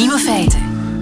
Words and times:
Nieuwe 0.00 0.18
feiten. 0.18 0.60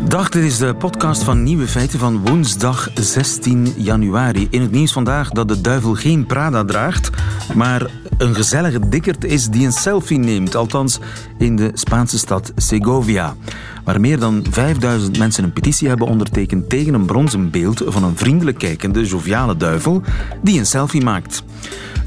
Dag, 0.08 0.28
dit 0.28 0.44
is 0.44 0.58
de 0.58 0.74
podcast 0.74 1.22
van 1.22 1.42
Nieuwe 1.42 1.66
Feiten 1.66 1.98
van 1.98 2.26
woensdag 2.26 2.90
16 2.94 3.74
januari. 3.76 4.46
In 4.50 4.60
het 4.60 4.70
nieuws 4.70 4.92
vandaag 4.92 5.30
dat 5.30 5.48
de 5.48 5.60
duivel 5.60 5.94
geen 5.94 6.26
Prada 6.26 6.64
draagt, 6.64 7.10
maar 7.54 7.90
een 8.16 8.34
gezellige 8.34 8.88
dikkerd 8.88 9.24
is 9.24 9.48
die 9.48 9.66
een 9.66 9.72
selfie 9.72 10.18
neemt. 10.18 10.54
Althans, 10.54 10.98
in 11.38 11.56
de 11.56 11.70
Spaanse 11.74 12.18
stad 12.18 12.52
Segovia. 12.56 13.36
Waar 13.84 14.00
meer 14.00 14.18
dan 14.18 14.44
5000 14.50 15.18
mensen 15.18 15.44
een 15.44 15.52
petitie 15.52 15.88
hebben 15.88 16.06
ondertekend 16.06 16.68
tegen 16.68 16.94
een 16.94 17.06
bronzen 17.06 17.50
beeld 17.50 17.82
van 17.86 18.04
een 18.04 18.16
vriendelijk 18.16 18.58
kijkende, 18.58 19.04
joviale 19.04 19.56
duivel 19.56 20.02
die 20.42 20.58
een 20.58 20.66
selfie 20.66 21.02
maakt. 21.02 21.42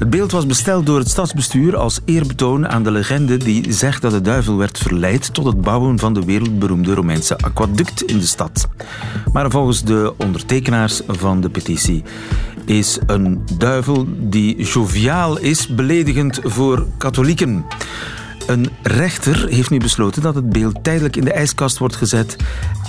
Het 0.02 0.10
beeld 0.10 0.32
was 0.32 0.46
besteld 0.46 0.86
door 0.86 0.98
het 0.98 1.08
stadsbestuur 1.08 1.76
als 1.76 2.00
eerbetoon 2.04 2.68
aan 2.68 2.82
de 2.82 2.90
legende 2.90 3.36
die 3.36 3.72
zegt 3.72 4.02
dat 4.02 4.10
de 4.10 4.20
duivel 4.20 4.56
werd 4.56 4.78
verleid 4.78 5.34
tot 5.34 5.44
het 5.44 5.60
bouwen 5.60 5.98
van 5.98 6.14
de 6.14 6.24
wereldberoemde 6.24 6.94
Romeinse 6.94 7.38
aquaduct 7.38 8.02
in 8.02 8.18
de 8.18 8.26
stad. 8.26 8.68
Maar 9.32 9.50
volgens 9.50 9.82
de 9.82 10.14
ondertekenaars 10.16 11.00
van 11.06 11.40
de 11.40 11.50
petitie 11.50 12.02
is 12.64 12.98
een 13.06 13.44
duivel 13.58 14.06
die 14.18 14.64
joviaal 14.64 15.38
is 15.38 15.68
beledigend 15.68 16.40
voor 16.42 16.86
katholieken. 16.98 17.64
Een 18.46 18.70
rechter 18.82 19.48
heeft 19.48 19.70
nu 19.70 19.78
besloten 19.78 20.22
dat 20.22 20.34
het 20.34 20.50
beeld 20.50 20.84
tijdelijk 20.84 21.16
in 21.16 21.24
de 21.24 21.32
ijskast 21.32 21.78
wordt 21.78 21.96
gezet 21.96 22.36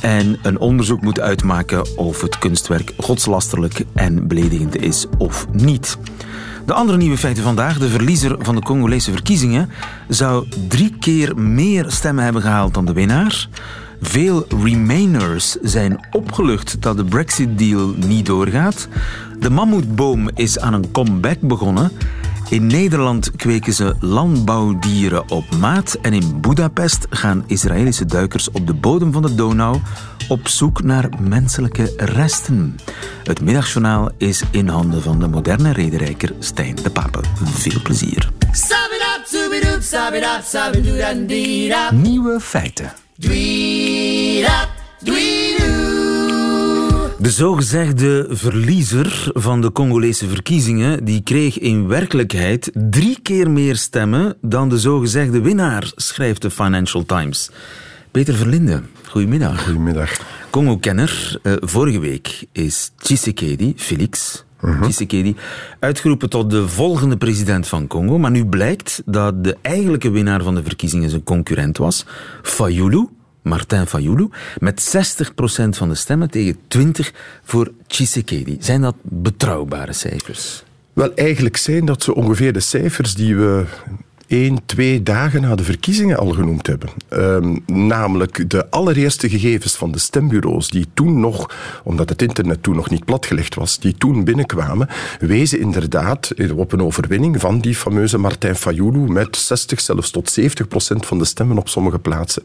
en 0.02 0.40
een 0.42 0.60
onderzoek 0.60 1.02
moet 1.02 1.20
uitmaken 1.20 1.98
of 1.98 2.22
het 2.22 2.38
kunstwerk 2.38 2.94
godslasterlijk 2.98 3.86
en 3.94 4.28
beledigend 4.28 4.76
is 4.76 5.06
of 5.18 5.48
niet. 5.52 5.98
De 6.66 6.74
andere 6.74 6.98
nieuwe 6.98 7.18
feiten 7.18 7.44
vandaag. 7.44 7.78
De 7.78 7.90
verliezer 7.90 8.36
van 8.40 8.56
de 8.56 8.62
Congolese 8.62 9.12
verkiezingen 9.12 9.70
zou 10.08 10.48
drie 10.68 10.96
keer 11.00 11.38
meer 11.38 11.86
stemmen 11.92 12.24
hebben 12.24 12.42
gehaald 12.42 12.74
dan 12.74 12.86
de 12.86 12.94
winnaar. 12.94 13.48
Veel 14.02 14.46
Remainers 14.64 15.56
zijn 15.62 16.08
opgelucht 16.12 16.82
dat 16.82 16.98
de 16.98 17.06
Brexit-deal 17.06 17.94
niet 17.98 18.26
doorgaat. 18.26 18.88
De 19.40 19.50
mammoetboom 19.50 20.30
is 20.36 20.60
aan 20.60 20.74
een 20.74 20.92
comeback 20.92 21.40
begonnen. 21.42 21.92
In 22.50 22.68
Nederland 22.68 23.32
kweken 23.36 23.74
ze 23.74 23.96
landbouwdieren 24.00 25.30
op 25.30 25.56
maat 25.60 25.98
en 26.02 26.14
in 26.14 26.42
Budapest 26.42 27.08
gaan 27.10 27.44
Israëlische 27.48 28.06
duikers 28.06 28.52
op 28.52 28.68
de 28.68 28.74
bodem 28.74 29.12
van 29.12 29.22
de 29.22 29.36
Donau 29.36 29.80
op 30.28 30.48
zoek 30.48 30.84
naar 30.84 31.10
menselijke 31.20 31.94
resten. 31.98 32.80
Het 33.24 33.42
middagjournaal 33.42 34.12
is 34.18 34.44
in 34.52 34.68
handen 34.68 35.02
van 35.02 35.20
de 35.20 35.28
moderne 35.28 35.74
rederijker 35.74 36.34
Stijn 36.40 36.76
de 36.76 36.90
Pape. 36.90 37.20
Veel 37.44 37.82
plezier. 37.82 38.32
Nieuwe 41.92 42.40
feiten. 42.40 42.94
De 47.24 47.32
zogezegde 47.32 48.28
verliezer 48.30 49.32
van 49.34 49.62
de 49.62 49.72
Congolese 49.72 50.28
verkiezingen 50.28 51.06
die 51.06 51.22
kreeg 51.22 51.60
in 51.60 51.88
werkelijkheid 51.88 52.72
drie 52.74 53.20
keer 53.22 53.52
meer 53.52 53.76
stemmen 53.76 54.36
dan 54.42 54.70
de 54.70 54.80
zogezegde 54.80 55.42
winnaar, 55.42 55.92
schrijft 55.96 56.42
de 56.42 56.52
Financial 56.52 57.06
Times. 57.06 57.52
Peter 58.12 58.34
Verlinde, 58.36 58.82
goedemiddag. 59.08 59.64
Goedemiddag. 59.64 60.20
Congo-kenner. 60.50 61.40
Uh, 61.44 61.54
vorige 61.60 62.00
week 62.00 62.46
is 62.52 62.92
Tshisekedi, 62.98 63.74
Felix, 63.76 64.44
uh 64.66 64.82
Tshisekedi, 64.82 65.36
uitgeroepen 65.80 66.30
tot 66.30 66.50
de 66.50 66.68
volgende 66.68 67.18
president 67.18 67.68
van 67.68 67.88
Congo. 67.88 68.18
Maar 68.18 68.32
nu 68.32 68.46
blijkt 68.46 69.02
dat 69.06 69.44
de 69.44 69.58
eigenlijke 69.62 70.10
winnaar 70.10 70.44
van 70.44 70.56
de 70.56 70.64
verkiezingen 70.64 71.10
zijn 71.10 71.24
concurrent 71.24 71.78
was, 71.78 72.06
Fayulu. 72.42 73.08
Martin 73.44 73.88
Fayulu, 73.88 74.30
met 74.60 74.96
60% 74.98 75.70
van 75.70 75.90
de 75.90 75.96
stemmen 75.96 76.30
tegen 76.30 76.56
20% 76.56 76.60
voor 77.44 77.72
Tshisekedi. 77.88 78.58
Zijn 78.60 78.82
dat 78.82 78.96
betrouwbare 79.02 79.94
cijfers? 79.94 80.64
Wel, 80.94 81.14
eigenlijk 81.14 81.58
zijn 81.58 81.86
dat 81.86 82.04
zo 82.04 82.12
ongeveer 82.12 82.54
de 82.54 82.60
cijfers 82.60 83.16
die 83.16 83.36
we 83.36 83.66
één, 84.34 84.66
twee 84.66 85.04
dagen 85.04 85.42
na 85.42 85.56
de 85.56 85.64
verkiezingen 85.64 86.18
al 86.18 86.30
genoemd 86.32 86.68
hebben. 86.68 86.90
Um, 87.10 87.64
namelijk 87.66 88.50
de 88.50 88.70
allereerste 88.70 89.30
gegevens 89.30 89.76
van 89.76 89.92
de 89.92 90.00
stembureaus 90.00 90.70
die 90.70 90.86
toen 90.94 91.20
nog, 91.20 91.50
omdat 91.84 92.10
het 92.10 92.22
internet 92.22 92.64
toen 92.64 92.76
nog 92.76 92.90
niet 92.90 93.06
platgelegd 93.06 93.56
was, 93.56 93.80
die 93.80 93.96
toen 93.98 94.24
binnenkwamen, 94.24 94.88
wezen 95.20 95.60
inderdaad 95.60 96.34
op 96.56 96.72
een 96.72 96.82
overwinning 96.82 97.40
van 97.40 97.60
die 97.60 97.76
fameuze 97.76 98.18
Martin 98.18 98.56
Fayulu 98.56 99.12
met 99.12 99.38
60, 99.38 99.80
zelfs 99.80 100.12
tot 100.12 100.30
70 100.30 100.68
procent 100.68 101.06
van 101.06 101.18
de 101.18 101.26
stemmen 101.26 101.58
op 101.58 101.70
sommige 101.70 102.00
plaatsen. 102.00 102.44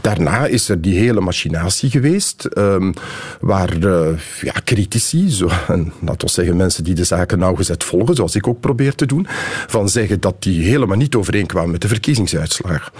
Daarna 0.00 0.46
is 0.46 0.68
er 0.68 0.80
die 0.80 0.98
hele 0.98 1.20
machinatie 1.20 1.90
geweest, 1.90 2.48
um, 2.58 2.94
waar 3.40 3.76
uh, 3.76 4.06
ja, 4.40 4.54
critici, 4.64 5.30
zo, 5.30 5.48
en 5.68 5.92
laten 6.00 6.26
we 6.26 6.32
zeggen 6.32 6.56
mensen 6.56 6.84
die 6.84 6.94
de 6.94 7.04
zaken 7.04 7.38
nauwgezet 7.38 7.84
volgen, 7.84 8.14
zoals 8.14 8.34
ik 8.34 8.46
ook 8.46 8.60
probeer 8.60 8.94
te 8.94 9.06
doen, 9.06 9.26
van 9.66 9.88
zeggen 9.88 10.20
dat 10.20 10.42
die 10.42 10.64
helemaal 10.64 10.96
niet 10.96 11.12
overeenkwamen 11.14 11.70
met 11.70 11.80
de 11.80 11.88
verkiezingsuitslag. 11.88 12.92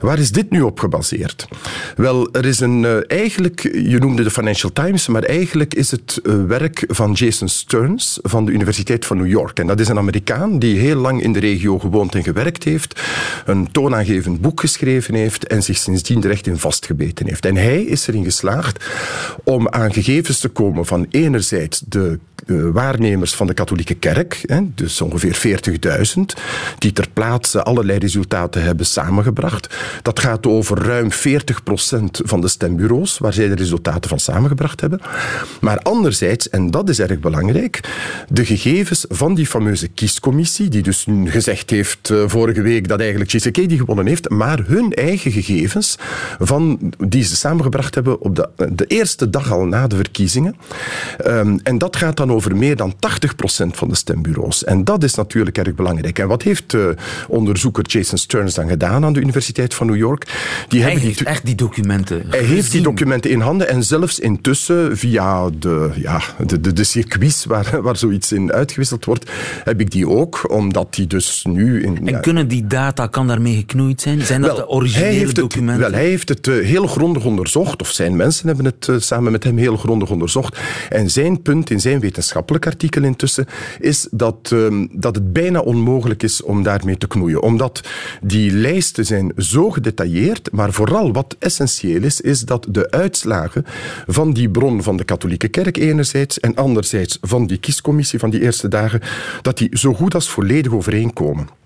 Waar 0.00 0.18
is 0.18 0.30
dit 0.30 0.50
nu 0.50 0.60
op 0.60 0.80
gebaseerd? 0.80 1.48
Wel, 1.96 2.32
er 2.32 2.44
is 2.44 2.60
een, 2.60 2.82
uh, 2.82 2.96
eigenlijk, 3.06 3.60
je 3.62 3.98
noemde 3.98 4.22
de 4.22 4.30
Financial 4.30 4.72
Times, 4.72 5.06
maar 5.06 5.22
eigenlijk 5.22 5.74
is 5.74 5.90
het 5.90 6.20
uh, 6.22 6.44
werk 6.44 6.84
van 6.86 7.12
Jason 7.12 7.48
Stearns 7.48 8.18
van 8.22 8.44
de 8.44 8.52
Universiteit 8.52 9.06
van 9.06 9.16
New 9.16 9.26
York. 9.26 9.58
En 9.58 9.66
dat 9.66 9.80
is 9.80 9.88
een 9.88 9.98
Amerikaan 9.98 10.58
die 10.58 10.78
heel 10.78 10.96
lang 10.96 11.22
in 11.22 11.32
de 11.32 11.40
regio 11.40 11.78
gewoond 11.78 12.14
en 12.14 12.22
gewerkt 12.22 12.64
heeft, 12.64 13.00
een 13.46 13.72
toonaangevend 13.72 14.40
boek 14.40 14.60
geschreven 14.60 15.14
heeft 15.14 15.46
en 15.46 15.62
zich 15.62 15.76
sindsdien 15.76 16.22
er 16.24 16.30
echt 16.30 16.46
in 16.46 16.58
vastgebeten 16.58 17.26
heeft. 17.26 17.46
En 17.46 17.56
hij 17.56 17.82
is 17.82 18.06
erin 18.06 18.24
geslaagd 18.24 18.84
om 19.44 19.68
aan 19.68 19.92
gegevens 19.92 20.38
te 20.38 20.48
komen 20.48 20.86
van 20.86 21.06
enerzijds 21.10 21.82
de 21.86 22.18
uh, 22.46 22.70
waarnemers 22.72 23.34
van 23.34 23.46
de 23.46 23.54
katholieke 23.54 23.94
kerk, 23.94 24.40
hè, 24.46 24.60
dus 24.74 25.00
ongeveer 25.00 25.58
40.000, 26.16 26.20
die 26.78 26.92
ter 26.92 27.08
plaatse 27.12 27.62
allerlei 27.62 27.98
resultaten 27.98 28.62
hebben 28.62 28.86
samengebracht. 28.86 29.74
Dat 30.02 30.20
gaat 30.20 30.46
over 30.46 30.78
ruim 30.78 31.08
40% 31.12 31.14
van 32.10 32.40
de 32.40 32.48
stembureaus 32.48 33.18
waar 33.18 33.32
zij 33.32 33.48
de 33.48 33.54
resultaten 33.54 34.08
van 34.08 34.18
samengebracht 34.18 34.80
hebben. 34.80 35.00
Maar 35.60 35.78
anderzijds, 35.78 36.48
en 36.48 36.70
dat 36.70 36.88
is 36.88 37.00
erg 37.00 37.20
belangrijk, 37.20 37.80
de 38.28 38.44
gegevens 38.44 39.04
van 39.08 39.34
die 39.34 39.46
fameuze 39.46 39.88
kiescommissie, 39.88 40.68
die 40.68 40.82
dus 40.82 41.06
gezegd 41.24 41.70
heeft 41.70 42.10
uh, 42.10 42.24
vorige 42.26 42.62
week 42.62 42.88
dat 42.88 43.00
eigenlijk 43.00 43.30
Tshisekedi 43.30 43.78
gewonnen 43.78 44.06
heeft, 44.06 44.28
maar 44.28 44.64
hun 44.66 44.92
eigen 44.92 45.32
gegevens 45.32 45.96
van, 46.38 46.92
die 46.98 47.24
ze 47.24 47.36
samengebracht 47.36 47.94
hebben 47.94 48.20
op 48.20 48.36
de, 48.36 48.48
de 48.72 48.86
eerste 48.86 49.30
dag 49.30 49.52
al 49.52 49.64
na 49.64 49.86
de 49.86 49.96
verkiezingen. 49.96 50.56
Um, 51.26 51.60
en 51.62 51.78
dat 51.78 51.96
gaat 51.96 52.16
dan 52.16 52.30
over 52.34 52.56
meer 52.56 52.76
dan 52.76 52.94
80% 52.94 52.96
van 53.66 53.88
de 53.88 53.96
stembureaus. 53.96 54.64
En 54.64 54.84
dat 54.84 55.02
is 55.02 55.14
natuurlijk 55.14 55.58
erg 55.58 55.74
belangrijk. 55.74 56.18
En 56.18 56.28
wat 56.28 56.42
heeft 56.42 56.72
uh, 56.72 56.86
onderzoeker 57.28 57.84
Jason 57.86 58.18
Stearns 58.18 58.54
dan 58.54 58.68
gedaan 58.68 59.04
aan 59.04 59.12
de 59.12 59.20
Universiteit 59.20 59.74
van 59.74 59.86
New 59.86 59.96
York? 59.96 60.26
Die 60.68 60.82
hij 60.82 60.96
heeft 60.96 61.18
die, 61.18 61.26
echt 61.26 61.44
die 61.44 61.54
documenten 61.54 62.24
Hij 62.28 62.38
gezien. 62.38 62.54
heeft 62.54 62.72
die 62.72 62.82
documenten 62.82 63.30
in 63.30 63.40
handen 63.40 63.68
en 63.68 63.82
zelfs 63.82 64.18
intussen 64.18 64.96
via 64.96 65.50
de, 65.50 65.90
ja, 65.94 66.20
de, 66.46 66.60
de, 66.60 66.72
de 66.72 66.84
circuits 66.84 67.44
waar, 67.44 67.70
waar 67.82 67.96
zoiets 67.96 68.32
in 68.32 68.52
uitgewisseld 68.52 69.04
wordt, 69.04 69.30
heb 69.64 69.80
ik 69.80 69.90
die 69.90 70.08
ook, 70.08 70.52
omdat 70.52 70.94
die 70.94 71.06
dus 71.06 71.44
nu... 71.48 71.82
In, 71.82 71.96
en 71.96 72.06
ja, 72.06 72.18
kunnen 72.18 72.48
die 72.48 72.66
data, 72.66 73.06
kan 73.06 73.26
daarmee 73.26 73.56
geknoeid 73.56 74.00
zijn? 74.00 74.22
Zijn 74.22 74.40
dat 74.40 74.50
wel, 74.50 74.66
de 74.66 74.68
originele 74.68 75.32
documenten? 75.32 75.82
Het, 75.82 75.90
wel, 75.90 76.00
hij 76.00 76.08
heeft 76.08 76.28
het 76.28 76.46
uh, 76.46 76.64
heel 76.64 76.86
grondig 76.86 77.24
onderzocht, 77.24 77.80
of 77.80 77.90
zijn 77.90 78.16
mensen 78.16 78.46
hebben 78.46 78.64
het 78.64 78.86
uh, 78.86 78.96
samen 78.98 79.32
met 79.32 79.44
hem 79.44 79.56
heel 79.56 79.76
grondig 79.76 80.10
onderzocht. 80.10 80.58
En 80.88 81.10
zijn 81.10 81.42
punt 81.42 81.70
in 81.70 81.80
zijn 81.80 82.00
wetenschappelijk 82.14 82.66
artikel 82.66 83.02
intussen 83.02 83.46
is 83.80 84.08
dat, 84.10 84.50
um, 84.52 84.88
dat 84.92 85.14
het 85.14 85.32
bijna 85.32 85.60
onmogelijk 85.60 86.22
is 86.22 86.42
om 86.42 86.62
daarmee 86.62 86.96
te 86.96 87.06
knoeien. 87.06 87.42
Omdat 87.42 87.80
die 88.22 88.52
lijsten 88.52 89.04
zijn 89.04 89.32
zo 89.36 89.70
gedetailleerd, 89.70 90.52
maar 90.52 90.72
vooral 90.72 91.12
wat 91.12 91.36
essentieel 91.38 92.02
is, 92.02 92.20
is 92.20 92.40
dat 92.40 92.66
de 92.70 92.90
uitslagen 92.90 93.64
van 94.06 94.32
die 94.32 94.50
bron 94.50 94.82
van 94.82 94.96
de 94.96 95.04
katholieke 95.04 95.48
kerk 95.48 95.76
enerzijds 95.76 96.40
en 96.40 96.54
anderzijds 96.54 97.18
van 97.20 97.46
die 97.46 97.58
kiescommissie 97.58 98.18
van 98.18 98.30
die 98.30 98.40
eerste 98.40 98.68
dagen, 98.68 99.00
dat 99.42 99.58
die 99.58 99.78
zo 99.78 99.94
goed 99.94 100.14
als 100.14 100.30
volledig 100.30 100.72
overeenkomen 100.72 101.63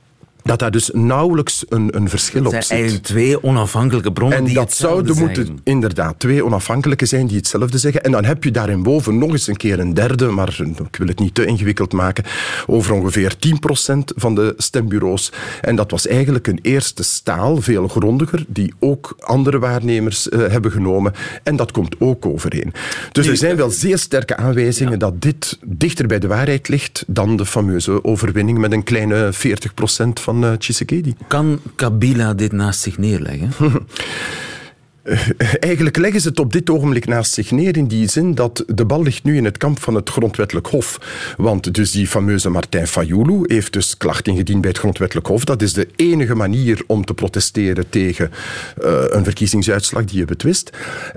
dat 0.49 0.59
daar 0.59 0.71
dus 0.71 0.91
nauwelijks 0.93 1.65
een, 1.69 1.97
een 1.97 2.09
verschil 2.09 2.45
op 2.45 2.47
zit. 2.47 2.55
Het 2.55 2.67
zijn 2.67 2.81
eigenlijk 2.81 3.09
twee 3.09 3.43
onafhankelijke 3.43 4.13
bronnen 4.13 4.39
en 4.39 4.45
die 4.45 4.55
dat 4.55 4.73
zouden 4.73 5.15
zijn. 5.15 5.27
moeten 5.27 5.59
inderdaad 5.63 6.19
twee 6.19 6.45
onafhankelijke 6.45 7.07
zijn 7.07 7.27
die 7.27 7.37
hetzelfde 7.37 7.79
zeggen. 7.79 8.03
En 8.03 8.11
dan 8.11 8.25
heb 8.25 8.45
je 8.45 8.51
daarinboven 8.51 9.19
nog 9.19 9.31
eens 9.31 9.47
een 9.47 9.57
keer 9.57 9.79
een 9.79 9.95
derde, 9.95 10.27
maar 10.27 10.61
ik 10.91 10.97
wil 10.97 11.07
het 11.07 11.19
niet 11.19 11.35
te 11.35 11.47
ingewikkeld 11.47 11.93
maken, 11.93 12.25
over 12.67 12.93
ongeveer 12.93 13.35
10% 13.35 13.99
van 14.17 14.35
de 14.35 14.55
stembureaus. 14.57 15.33
En 15.61 15.77
dat 15.77 15.91
was 15.91 16.07
eigenlijk 16.07 16.47
een 16.47 16.59
eerste 16.63 17.03
staal, 17.03 17.61
veel 17.61 17.89
grondiger, 17.89 18.45
die 18.47 18.75
ook 18.79 19.17
andere 19.21 19.59
waarnemers 19.59 20.29
uh, 20.29 20.47
hebben 20.47 20.71
genomen. 20.71 21.13
En 21.43 21.57
dat 21.57 21.73
komt 21.73 21.97
ook 21.99 22.27
overeen. 22.27 22.73
Dus 23.13 23.27
er 23.27 23.37
zijn 23.37 23.57
wel 23.57 23.71
zeer 23.71 23.99
sterke 23.99 24.37
aanwijzingen 24.37 24.93
ja. 24.93 24.99
dat 24.99 25.23
dit 25.23 25.59
dichter 25.65 26.07
bij 26.07 26.19
de 26.19 26.27
waarheid 26.27 26.69
ligt 26.69 27.05
dan 27.07 27.37
de 27.37 27.47
fameuze 27.47 28.05
overwinning 28.05 28.59
met 28.59 28.73
een 28.73 28.85
kleine 28.85 29.33
40% 29.33 29.37
van 30.13 30.38
uh, 30.45 30.53
Tshisekedi. 30.53 31.15
Kan 31.27 31.61
Kabila 31.75 32.35
dit 32.35 32.53
naast 32.53 32.81
zich 32.81 32.99
neerleggen? 32.99 33.53
eigenlijk 35.61 35.97
leggen 35.97 36.21
ze 36.21 36.29
het 36.29 36.41
op 36.41 36.53
dit 36.53 36.71
ogenblik 36.71 37.07
naast 37.07 37.33
zich 37.33 37.51
neer 37.51 37.77
in 37.77 37.87
die 37.87 38.09
zin 38.09 38.35
dat 38.35 38.65
de 38.67 38.85
bal 38.85 39.03
ligt 39.03 39.25
nu 39.25 39.37
in 39.37 39.45
het 39.45 39.57
kamp 39.57 39.81
van 39.81 39.95
het 39.95 40.11
grondwettelijk 40.11 40.67
hof. 40.67 40.99
Want 41.37 41.75
dus 41.75 41.91
die 41.91 42.07
fameuze 42.07 42.51
Martijn 42.51 42.87
Fayoulou 42.87 43.55
heeft 43.55 43.73
dus 43.73 43.97
klacht 43.97 44.27
ingediend 44.27 44.61
bij 44.61 44.71
het 44.71 44.79
grondwettelijk 44.79 45.27
hof. 45.27 45.45
Dat 45.45 45.63
is 45.63 45.73
de 45.73 45.89
enige 45.97 46.35
manier 46.35 46.83
om 46.87 47.05
te 47.05 47.15
protesteren 47.15 47.89
tegen 47.89 48.31
uh, 48.83 49.05
een 49.09 49.25
verkiezingsuitslag 49.25 50.05
die 50.05 50.19
je 50.19 50.25
betwist. 50.25 50.71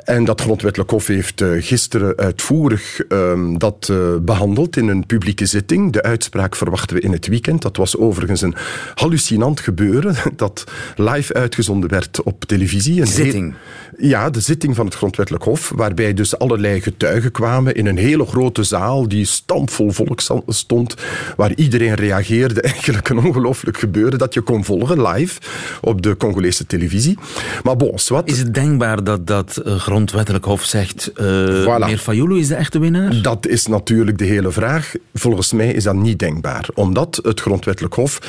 En 0.04 0.26
dat 0.26 0.42
grondwettelijk 0.42 0.90
hof 0.90 1.08
heeft 1.08 1.42
uh, 1.42 1.64
gisteren 1.64 2.18
uitvoerig 2.18 3.02
um, 3.10 3.58
dat 3.58 3.92
behandeld 4.22 4.78
in 4.78 4.88
een 4.88 5.06
publieke 5.06 5.46
zitting. 5.46 5.94
De 5.94 6.04
uitspraak 6.04 6.56
verwachten 6.56 6.96
we 6.96 7.02
in 7.02 7.12
het 7.12 7.28
weekend. 7.28 7.62
Dat 7.62 7.78
was 7.78 7.98
overigens 7.98 8.42
een 8.42 8.56
hallucinant 8.96 9.60
gebeuren 9.60 10.16
dat 10.36 10.64
live 10.96 11.34
uitgezonden 11.34 11.90
werd 11.90 12.24
op 12.24 12.46
televisie. 12.46 13.02
Een 13.02 13.08
zitting? 13.08 13.56
Ja, 13.98 14.30
de 14.30 14.40
zitting 14.40 14.76
van 14.76 14.86
het 14.86 14.96
grondwettelijk 14.96 15.44
hof, 15.44 15.72
waarbij 15.76 16.14
dus 16.14 16.40
allerlei 16.40 16.82
getuigen 16.82 17.32
kwamen 17.32 17.76
in 17.76 17.86
een 17.86 17.98
hele 17.98 18.26
grote 18.26 18.64
zaal 18.64 19.08
die 19.08 19.26
stampvol 19.26 19.92
volk 19.92 20.22
stond, 20.48 20.96
waar 21.36 21.54
iedereen 21.56 21.94
reageerde. 21.94 22.62
Eigenlijk 22.72 23.10
een 23.10 23.18
ongelooflijk 23.18 23.78
gebeuren 23.78 24.20
dat 24.20 24.34
je 24.34 24.42
kon 24.42 24.66
volgen 24.66 25.08
live 25.08 25.40
op 25.82 26.02
de 26.02 26.18
Congolese 26.18 26.66
televisie. 26.66 27.18
Maar 27.64 27.78
bon, 27.78 28.00
wat? 28.08 28.30
Is 28.30 28.38
het 28.38 28.54
denkbaar 28.54 29.04
dat 29.04 29.28
dat 29.28 29.58
eh, 29.58 29.76
grondwettelijk 29.76 30.46
hof 30.46 30.64
zegt 30.64 31.12
uh, 31.16 31.26
voilà. 31.64 31.80
meneer 31.80 31.98
Fayoulou 31.98 32.40
is 32.40 32.48
de 32.48 32.56
echte 32.56 32.80
winnaar? 32.80 33.22
Dat 33.22 33.48
is 33.48 33.68
natuurlijk 33.68 34.18
de 34.18 34.26
hele 34.26 34.52
vraag. 34.52 34.94
Volgens 35.14 35.54
mij 35.54 35.72
is 35.74 35.84
dat 35.84 35.96
niet 35.96 36.20
denkbaar, 36.20 36.70
omdat 36.74 37.20
het 37.24 37.42
grondwettelijk 37.42 37.94
hof 37.94 38.20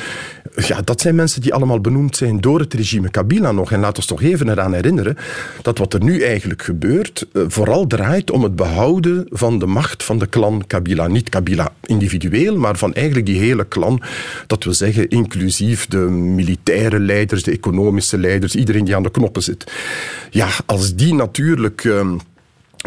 ja, 0.55 0.81
dat 0.81 1.01
zijn 1.01 1.15
mensen 1.15 1.41
die 1.41 1.53
allemaal 1.53 1.81
benoemd 1.81 2.17
zijn 2.17 2.41
door 2.41 2.59
het 2.59 2.73
regime 2.73 3.09
Kabila 3.09 3.51
nog. 3.51 3.71
En 3.71 3.79
laten 3.79 4.01
we 4.01 4.09
toch 4.09 4.21
even 4.21 4.49
eraan 4.49 4.73
herinneren 4.73 5.17
dat 5.61 5.77
wat 5.77 5.93
er 5.93 6.03
nu 6.03 6.21
eigenlijk 6.21 6.61
gebeurt 6.61 7.25
eh, 7.33 7.43
vooral 7.47 7.87
draait 7.87 8.31
om 8.31 8.43
het 8.43 8.55
behouden 8.55 9.25
van 9.29 9.59
de 9.59 9.65
macht 9.65 10.03
van 10.03 10.19
de 10.19 10.29
clan 10.29 10.63
Kabila. 10.67 11.07
Niet 11.07 11.29
Kabila 11.29 11.71
individueel, 11.81 12.57
maar 12.57 12.77
van 12.77 12.93
eigenlijk 12.93 13.25
die 13.25 13.39
hele 13.39 13.67
clan. 13.67 14.01
Dat 14.47 14.63
we 14.63 14.73
zeggen, 14.73 15.09
inclusief 15.09 15.87
de 15.87 15.97
militaire 15.97 16.99
leiders, 16.99 17.43
de 17.43 17.51
economische 17.51 18.17
leiders, 18.17 18.55
iedereen 18.55 18.85
die 18.85 18.95
aan 18.95 19.03
de 19.03 19.11
knoppen 19.11 19.43
zit. 19.43 19.71
Ja, 20.29 20.49
als 20.65 20.95
die 20.95 21.13
natuurlijk... 21.13 21.83
Uh, 21.83 22.11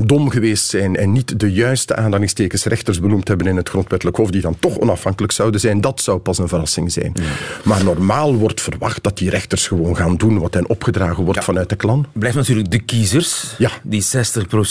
dom 0.04 0.30
geweest 0.30 0.66
zijn 0.68 0.96
en 0.96 1.12
niet 1.12 1.40
de 1.40 1.52
juiste 1.52 1.96
aanhalingstekens 1.96 2.64
rechters 2.64 3.00
benoemd 3.00 3.28
hebben 3.28 3.46
in 3.46 3.56
het 3.56 3.68
grondwettelijk 3.68 4.16
hof 4.16 4.30
die 4.30 4.40
dan 4.40 4.56
toch 4.58 4.78
onafhankelijk 4.78 5.32
zouden 5.32 5.60
zijn, 5.60 5.80
dat 5.80 6.00
zou 6.00 6.18
pas 6.18 6.38
een 6.38 6.48
verrassing 6.48 6.92
zijn. 6.92 7.12
Ja. 7.14 7.24
Maar 7.64 7.84
normaal 7.84 8.34
wordt 8.34 8.60
verwacht 8.60 9.02
dat 9.02 9.18
die 9.18 9.30
rechters 9.30 9.66
gewoon 9.66 9.96
gaan 9.96 10.16
doen 10.16 10.38
wat 10.38 10.54
hen 10.54 10.68
opgedragen 10.68 11.24
wordt 11.24 11.38
ja. 11.38 11.44
vanuit 11.44 11.68
de 11.68 11.76
klan. 11.76 12.06
Blijft 12.12 12.36
natuurlijk 12.36 12.70
de 12.70 12.78
kiezers, 12.78 13.54
ja. 13.58 13.70
die 13.82 14.04
60% 14.04 14.06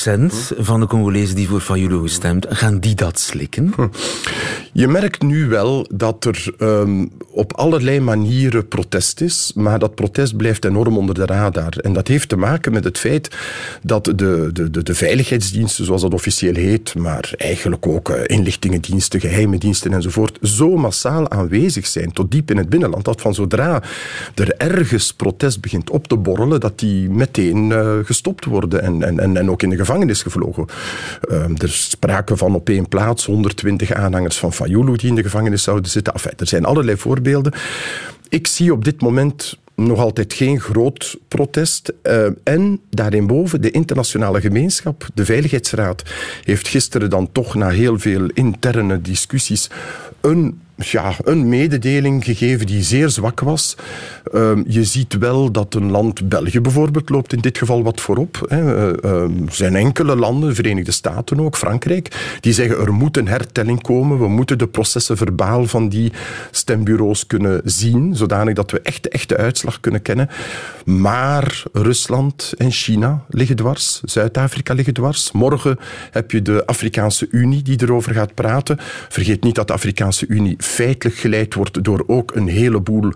hm. 0.03 0.29
van 0.57 0.79
de 0.79 0.87
Congolezen 0.87 1.35
die 1.35 1.47
voor 1.47 1.61
Fayulu 1.61 2.01
gestemd, 2.01 2.45
gaan 2.49 2.79
die 2.79 2.95
dat 2.95 3.19
slikken? 3.19 3.73
Hm. 3.75 3.87
Je 4.73 4.87
merkt 4.87 5.21
nu 5.21 5.47
wel 5.47 5.87
dat 5.93 6.25
er 6.25 6.53
um, 6.59 7.11
op 7.29 7.53
allerlei 7.53 7.99
manieren 7.99 8.67
protest 8.67 9.21
is, 9.21 9.51
maar 9.55 9.79
dat 9.79 9.95
protest 9.95 10.37
blijft 10.37 10.65
enorm 10.65 10.97
onder 10.97 11.15
de 11.15 11.25
radar. 11.25 11.77
En 11.77 11.93
dat 11.93 12.07
heeft 12.07 12.29
te 12.29 12.37
maken 12.37 12.71
met 12.71 12.83
het 12.83 12.97
feit 12.97 13.35
dat 13.81 14.03
de, 14.05 14.13
de, 14.53 14.71
de, 14.71 14.83
de 14.83 14.95
veiligheidsdiensten, 15.15 15.85
zoals 15.85 16.01
dat 16.01 16.13
officieel 16.13 16.55
heet, 16.55 16.95
maar 16.95 17.33
eigenlijk 17.37 17.87
ook 17.87 18.09
uh, 18.09 18.15
inlichtingendiensten, 18.25 19.19
geheime 19.19 19.57
diensten 19.57 19.93
enzovoort, 19.93 20.37
zo 20.41 20.75
massaal 20.75 21.29
aanwezig 21.29 21.87
zijn, 21.87 22.11
tot 22.11 22.31
diep 22.31 22.51
in 22.51 22.57
het 22.57 22.69
binnenland, 22.69 23.05
dat 23.05 23.21
van 23.21 23.33
zodra 23.33 23.83
er 24.35 24.55
ergens 24.57 25.13
protest 25.13 25.61
begint 25.61 25.89
op 25.89 26.07
te 26.07 26.17
borrelen, 26.17 26.59
dat 26.59 26.79
die 26.79 27.09
meteen 27.09 27.69
uh, 27.69 27.93
gestopt 28.03 28.45
worden 28.45 28.81
en, 28.81 29.19
en, 29.19 29.37
en, 29.37 29.49
ook 29.49 29.61
in 29.61 29.69
de 29.69 29.75
gevangenis 29.75 30.21
gevlogen. 30.21 30.65
Uh, 31.29 31.61
er 31.61 31.69
sprake 31.69 32.37
van 32.37 32.55
op 32.55 32.69
één 32.69 32.87
plaats 32.87 33.25
120 33.25 33.91
aanhangers 33.91 34.37
van 34.37 34.53
Fayulu 34.53 34.95
die 34.95 35.09
in 35.09 35.15
de 35.15 35.23
gevangenis 35.23 35.63
zouden 35.63 35.91
zitten. 35.91 36.13
Enfin, 36.13 36.33
er 36.37 36.47
zijn 36.47 36.65
allerlei 36.65 36.97
voorbeelden. 36.97 37.53
Ik 38.29 38.47
zie 38.47 38.73
op 38.73 38.83
dit 38.85 39.01
moment 39.01 39.57
nog 39.75 39.99
altijd 39.99 40.33
geen 40.33 40.59
groot 40.59 41.17
protest. 41.27 41.93
Uh, 42.03 42.25
en 42.43 42.81
daarinboven 42.89 43.61
de 43.61 43.71
internationale 43.71 44.41
gemeenschap, 44.41 45.07
de 45.13 45.25
Veiligheidsraad, 45.25 46.03
heeft 46.43 46.67
gisteren 46.67 47.09
dan 47.09 47.31
toch 47.31 47.55
na 47.55 47.69
heel 47.69 47.99
veel 47.99 48.25
interne 48.33 49.01
discussies 49.01 49.69
een 50.21 50.59
ja, 50.77 51.15
een 51.23 51.49
mededeling 51.49 52.23
gegeven 52.23 52.65
die 52.65 52.83
zeer 52.83 53.09
zwak 53.09 53.39
was. 53.39 53.75
Uh, 54.33 54.51
je 54.67 54.83
ziet 54.83 55.17
wel 55.17 55.51
dat 55.51 55.73
een 55.73 55.91
land, 55.91 56.29
België 56.29 56.61
bijvoorbeeld, 56.61 57.09
loopt 57.09 57.33
in 57.33 57.39
dit 57.39 57.57
geval 57.57 57.83
wat 57.83 58.01
voorop. 58.01 58.45
Hè. 58.47 58.61
Uh, 59.03 59.21
er 59.21 59.29
zijn 59.49 59.75
enkele 59.75 60.15
landen, 60.15 60.55
Verenigde 60.55 60.91
Staten 60.91 61.39
ook, 61.39 61.57
Frankrijk, 61.57 62.37
die 62.39 62.53
zeggen 62.53 62.79
er 62.79 62.93
moet 62.93 63.17
een 63.17 63.27
hertelling 63.27 63.81
komen. 63.81 64.19
We 64.19 64.27
moeten 64.27 64.57
de 64.57 64.67
processen 64.67 65.17
verbaal 65.17 65.65
van 65.65 65.89
die 65.89 66.11
stembureaus 66.51 67.27
kunnen 67.27 67.61
zien, 67.63 68.15
zodanig 68.15 68.53
dat 68.53 68.71
we 68.71 68.81
echt 68.81 69.03
de 69.03 69.09
echte 69.09 69.37
uitslag 69.37 69.79
kunnen 69.79 70.01
kennen. 70.01 70.29
Maar 70.85 71.63
Rusland 71.73 72.53
en 72.57 72.71
China 72.71 73.25
liggen 73.29 73.55
dwars, 73.55 74.01
Zuid-Afrika 74.03 74.73
liggen 74.73 74.93
dwars. 74.93 75.31
Morgen 75.31 75.79
heb 76.11 76.31
je 76.31 76.41
de 76.41 76.65
Afrikaanse 76.65 77.27
Unie 77.31 77.61
die 77.61 77.81
erover 77.81 78.13
gaat 78.13 78.33
praten. 78.33 78.77
Vergeet 79.09 79.43
niet 79.43 79.55
dat 79.55 79.67
de 79.67 79.73
Afrikaanse 79.73 80.27
Unie 80.27 80.55
feitelijk 80.65 81.17
geleid 81.17 81.53
wordt 81.53 81.83
door 81.83 82.03
ook 82.07 82.35
een 82.35 82.47
heleboel 82.47 83.11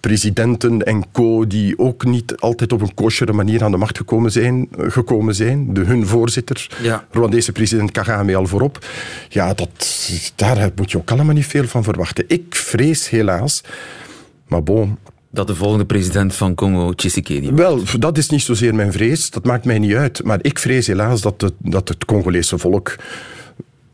presidenten 0.00 0.82
en 0.82 1.04
co. 1.12 1.46
die 1.46 1.78
ook 1.78 2.04
niet 2.04 2.36
altijd 2.36 2.72
op 2.72 2.80
een 2.80 2.94
kosheren 2.94 3.34
manier 3.34 3.64
aan 3.64 3.70
de 3.70 3.76
macht 3.76 3.96
gekomen 3.96 4.32
zijn. 4.32 4.68
Gekomen 4.78 5.34
zijn. 5.34 5.74
De, 5.74 5.80
hun 5.80 6.06
voorzitter, 6.06 6.70
ja. 6.82 7.06
Rwandese 7.10 7.52
president 7.52 7.90
Kagame 7.90 8.36
al 8.36 8.46
voorop. 8.46 8.86
Ja, 9.28 9.54
dat, 9.54 10.10
daar 10.34 10.70
moet 10.74 10.90
je 10.90 10.98
ook 10.98 11.10
allemaal 11.10 11.34
niet 11.34 11.46
veel 11.46 11.66
van 11.66 11.84
verwachten. 11.84 12.24
Ik 12.26 12.54
vrees 12.54 13.08
helaas, 13.08 13.62
maar 14.46 14.62
bon, 14.62 14.98
dat 15.30 15.46
de 15.46 15.54
volgende 15.54 15.86
president 15.86 16.34
van 16.34 16.54
Congo 16.54 16.92
Tshisekedi 16.92 17.52
Wel, 17.52 17.82
dat 17.98 18.18
is 18.18 18.28
niet 18.28 18.42
zozeer 18.42 18.74
mijn 18.74 18.92
vrees. 18.92 19.30
Dat 19.30 19.44
maakt 19.44 19.64
mij 19.64 19.78
niet 19.78 19.94
uit. 19.94 20.24
Maar 20.24 20.38
ik 20.42 20.58
vrees 20.58 20.86
helaas 20.86 21.20
dat 21.20 21.40
het, 21.40 21.54
dat 21.58 21.88
het 21.88 22.04
Congolese 22.04 22.58
volk 22.58 22.96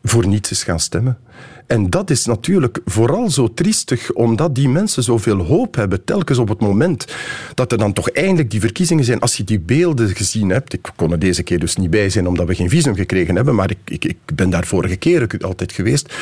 voor 0.03 0.27
niets 0.27 0.51
is 0.51 0.63
gaan 0.63 0.79
stemmen. 0.79 1.17
En 1.67 1.89
dat 1.89 2.09
is 2.09 2.25
natuurlijk 2.25 2.79
vooral 2.85 3.29
zo 3.29 3.53
triestig, 3.53 4.11
omdat 4.11 4.55
die 4.55 4.69
mensen 4.69 5.03
zoveel 5.03 5.37
hoop 5.37 5.75
hebben, 5.75 6.03
telkens 6.03 6.37
op 6.37 6.49
het 6.49 6.59
moment 6.59 7.07
dat 7.53 7.71
er 7.71 7.77
dan 7.77 7.93
toch 7.93 8.09
eindelijk 8.09 8.51
die 8.51 8.59
verkiezingen 8.59 9.03
zijn. 9.03 9.19
Als 9.19 9.37
je 9.37 9.43
die 9.43 9.59
beelden 9.59 10.15
gezien 10.15 10.49
hebt, 10.49 10.73
ik 10.73 10.91
kon 10.95 11.11
er 11.11 11.19
deze 11.19 11.43
keer 11.43 11.59
dus 11.59 11.75
niet 11.75 11.89
bij 11.89 12.09
zijn 12.09 12.27
omdat 12.27 12.47
we 12.47 12.55
geen 12.55 12.69
visum 12.69 12.95
gekregen 12.95 13.35
hebben, 13.35 13.55
maar 13.55 13.69
ik, 13.69 13.77
ik, 13.85 14.05
ik 14.05 14.17
ben 14.35 14.49
daar 14.49 14.65
vorige 14.65 14.95
keer 14.95 15.27
altijd 15.39 15.71
geweest. 15.71 16.13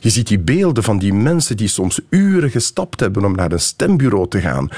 Je 0.00 0.10
ziet 0.10 0.28
die 0.28 0.38
beelden 0.38 0.82
van 0.82 0.98
die 0.98 1.12
mensen 1.12 1.56
die 1.56 1.68
soms 1.68 2.00
uren 2.08 2.50
gestapt 2.50 3.00
hebben 3.00 3.24
om 3.24 3.34
naar 3.34 3.52
een 3.52 3.60
stembureau 3.60 4.28
te 4.28 4.40
gaan, 4.40 4.68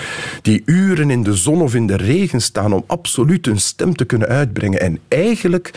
die 0.43 0.63
uren 0.65 1.11
in 1.11 1.23
de 1.23 1.35
zon 1.35 1.63
of 1.63 1.75
in 1.75 1.87
de 1.87 1.97
regen 1.97 2.41
staan 2.41 2.73
om 2.73 2.85
absoluut 2.87 3.47
hun 3.47 3.61
stem 3.61 3.97
te 3.97 4.05
kunnen 4.05 4.29
uitbrengen. 4.29 4.81
En 4.81 4.99
eigenlijk 5.09 5.71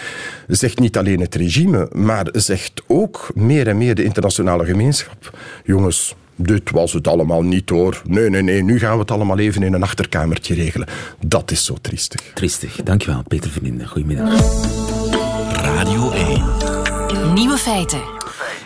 zegt 0.48 0.80
niet 0.80 0.98
alleen 0.98 1.20
het 1.20 1.36
regime, 1.36 1.90
maar 1.92 2.28
zegt 2.32 2.82
ook 2.88 3.32
meer 3.36 3.68
en 3.68 3.78
meer 3.78 3.96
de 3.96 4.04
internationale 4.08 4.66
gemeenschap. 4.66 5.38
Jongens, 5.66 6.16
dit 6.36 6.72
was 6.72 6.94
het 6.94 7.08
allemaal 7.08 7.42
niet 7.42 7.70
hoor. 7.70 8.02
Nee, 8.06 8.30
nee, 8.30 8.42
nee, 8.42 8.64
nu 8.64 8.80
gaan 8.80 8.94
we 8.94 9.00
het 9.00 9.12
allemaal 9.12 9.40
even 9.40 9.64
in 9.64 9.74
een 9.74 9.84
achterkamertje 9.84 10.54
regelen. 10.54 10.88
Dat 11.26 11.52
is 11.52 11.66
zo 11.66 11.76
triestig. 11.82 12.22
Triestig. 12.34 12.76
Dankjewel, 12.84 13.24
Peter 13.28 13.50
Verlinde. 13.50 13.88
Goedemiddag. 13.88 14.30
Radio 15.52 16.12
1. 16.12 17.34
Nieuwe 17.34 17.58
feiten. 17.58 18.02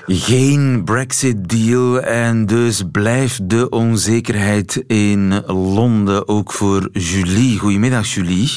Geen 0.06 0.84
Brexit-deal 0.84 2.02
en 2.02 2.46
dus 2.46 2.84
blijft 2.92 3.50
de 3.50 3.70
onzekerheid 3.70 4.84
in 4.88 5.46
Londen 5.46 6.28
ook 6.28 6.52
voor 6.52 6.90
Julie. 6.92 7.58
Goedemiddag, 7.58 8.14
Julie. 8.14 8.50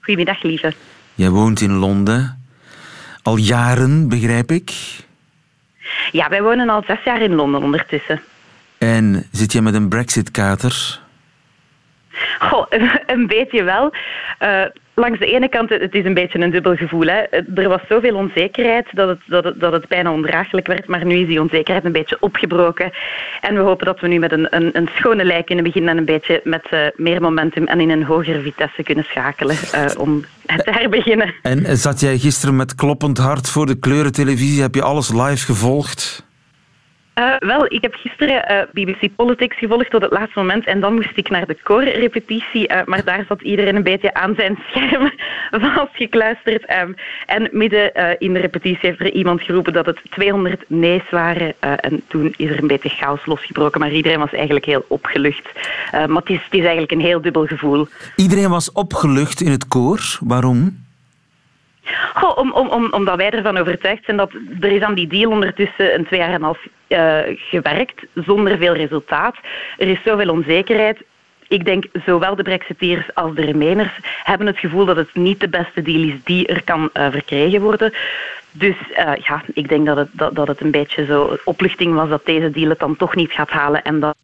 Goedemiddag, 0.00 0.42
lieve. 0.42 0.74
Jij 1.14 1.30
woont 1.30 1.60
in 1.60 1.72
Londen. 1.72 2.44
Al 3.22 3.36
jaren, 3.36 4.08
begrijp 4.08 4.52
ik. 4.52 4.72
Ja, 6.10 6.28
wij 6.28 6.42
wonen 6.42 6.68
al 6.68 6.82
zes 6.86 7.02
jaar 7.04 7.20
in 7.20 7.34
Londen 7.34 7.62
ondertussen. 7.62 8.20
En 8.78 9.28
zit 9.30 9.52
je 9.52 9.62
met 9.62 9.74
een 9.74 9.88
Brexit-kater? 9.88 11.00
Goh, 12.38 12.66
een 13.06 13.26
beetje 13.26 13.62
wel. 13.62 13.92
Uh, 14.40 14.64
langs 14.94 15.18
de 15.18 15.26
ene 15.26 15.48
kant, 15.48 15.68
het 15.68 15.94
is 15.94 16.04
een 16.04 16.14
beetje 16.14 16.38
een 16.38 16.50
dubbel 16.50 16.76
gevoel. 16.76 17.06
Hè. 17.06 17.20
Er 17.54 17.68
was 17.68 17.80
zoveel 17.88 18.14
onzekerheid 18.14 18.86
dat 18.92 19.08
het, 19.08 19.18
dat, 19.26 19.44
het, 19.44 19.60
dat 19.60 19.72
het 19.72 19.88
bijna 19.88 20.12
ondraaglijk 20.12 20.66
werd, 20.66 20.86
maar 20.86 21.04
nu 21.04 21.14
is 21.14 21.26
die 21.26 21.40
onzekerheid 21.40 21.84
een 21.84 21.92
beetje 21.92 22.16
opgebroken. 22.20 22.92
En 23.40 23.54
we 23.54 23.60
hopen 23.60 23.86
dat 23.86 24.00
we 24.00 24.08
nu 24.08 24.18
met 24.18 24.32
een, 24.32 24.46
een, 24.50 24.70
een 24.72 24.88
schone 24.94 25.24
lijn 25.24 25.44
kunnen 25.44 25.64
beginnen 25.64 25.90
en 25.90 25.98
een 25.98 26.04
beetje 26.04 26.40
met 26.44 26.66
uh, 26.70 26.80
meer 26.96 27.20
momentum 27.20 27.66
en 27.66 27.80
in 27.80 27.90
een 27.90 28.04
hogere 28.04 28.40
vitesse 28.40 28.82
kunnen 28.82 29.04
schakelen 29.04 29.56
uh, 29.74 29.84
om 29.98 30.24
te 30.46 30.70
herbeginnen. 30.70 31.34
En 31.42 31.76
zat 31.76 32.00
jij 32.00 32.18
gisteren 32.18 32.56
met 32.56 32.74
kloppend 32.74 33.18
hart 33.18 33.48
voor 33.48 33.66
de 33.66 33.78
kleurentelevisie? 33.78 34.62
Heb 34.62 34.74
je 34.74 34.82
alles 34.82 35.12
live 35.12 35.44
gevolgd? 35.44 36.30
Uh, 37.18 37.34
wel, 37.38 37.64
ik 37.68 37.82
heb 37.82 37.94
gisteren 37.94 38.46
eh, 38.46 38.62
BBC 38.72 39.16
Politics 39.16 39.58
gevolgd 39.58 39.90
tot 39.90 40.02
het 40.02 40.12
laatste 40.12 40.38
moment 40.38 40.66
en 40.66 40.80
dan 40.80 40.94
moest 40.94 41.16
ik 41.16 41.30
naar 41.30 41.46
de 41.46 41.56
koorrepetitie, 41.62 42.68
uh, 42.68 42.80
maar 42.84 43.04
daar 43.04 43.24
zat 43.28 43.42
iedereen 43.42 43.76
een 43.76 43.82
beetje 43.82 44.14
aan 44.14 44.34
zijn 44.34 44.58
scherm 44.68 45.12
vastgekluisterd. 45.74 46.74
Um, 46.82 46.94
en 47.26 47.48
midden 47.50 48.18
in 48.18 48.32
de 48.32 48.38
repetitie 48.38 48.88
heeft 48.88 49.00
er 49.00 49.12
iemand 49.12 49.42
geroepen 49.42 49.72
dat 49.72 49.86
het 49.86 50.00
200 50.10 50.64
nee's 50.66 51.10
waren 51.10 51.54
en 51.60 52.02
toen 52.08 52.34
is 52.36 52.50
er 52.50 52.58
een 52.58 52.66
beetje 52.66 52.88
chaos 52.88 53.26
losgebroken, 53.26 53.80
maar 53.80 53.92
iedereen 53.92 54.18
was 54.18 54.32
eigenlijk 54.32 54.64
heel 54.64 54.84
opgelucht. 54.88 55.50
maar 55.92 56.08
het 56.08 56.30
is, 56.30 56.44
het 56.44 56.54
is 56.54 56.60
eigenlijk 56.60 56.92
een 56.92 57.00
heel 57.00 57.20
dubbel 57.20 57.46
gevoel. 57.46 57.86
Iedereen 58.16 58.50
was 58.50 58.72
opgelucht 58.72 59.40
in 59.40 59.50
het 59.50 59.68
koor, 59.68 60.18
waarom? 60.20 60.76
Goh, 62.14 62.38
om, 62.38 62.52
om, 62.52 62.68
om, 62.68 62.92
omdat 62.92 63.16
wij 63.16 63.30
ervan 63.30 63.56
overtuigd 63.56 64.04
zijn 64.04 64.16
dat 64.16 64.32
er 64.60 64.72
is 64.72 64.82
aan 64.82 64.94
die 64.94 65.06
deal 65.06 65.30
ondertussen 65.30 65.94
een 65.94 66.04
twee 66.04 66.20
jaar 66.20 66.28
en 66.28 66.34
een 66.34 66.42
half 66.42 66.66
uh, 66.88 67.18
gewerkt, 67.36 68.04
zonder 68.14 68.58
veel 68.58 68.74
resultaat. 68.74 69.36
Er 69.78 69.88
is 69.88 69.98
zoveel 70.04 70.30
onzekerheid. 70.30 71.02
Ik 71.48 71.64
denk 71.64 71.84
zowel 72.06 72.34
de 72.34 72.42
Brexiteers 72.42 73.14
als 73.14 73.34
de 73.34 73.44
Remainers 73.44 73.98
hebben 74.22 74.46
het 74.46 74.58
gevoel 74.58 74.84
dat 74.84 74.96
het 74.96 75.14
niet 75.14 75.40
de 75.40 75.48
beste 75.48 75.82
deal 75.82 76.02
is 76.02 76.14
die 76.24 76.46
er 76.46 76.64
kan 76.64 76.90
uh, 76.94 77.06
verkregen 77.10 77.60
worden. 77.60 77.92
Dus 78.50 78.76
uh, 78.90 79.12
ja, 79.16 79.42
ik 79.54 79.68
denk 79.68 79.86
dat 79.86 79.96
het, 79.96 80.08
dat, 80.12 80.34
dat 80.34 80.48
het 80.48 80.60
een 80.60 80.70
beetje 80.70 81.04
zo 81.04 81.36
opluchting 81.44 81.94
was 81.94 82.08
dat 82.08 82.26
deze 82.26 82.50
deal 82.50 82.68
het 82.68 82.78
dan 82.78 82.96
toch 82.96 83.14
niet 83.14 83.32
gaat 83.32 83.50
halen 83.50 83.82
en 83.82 84.00
dat 84.00 84.16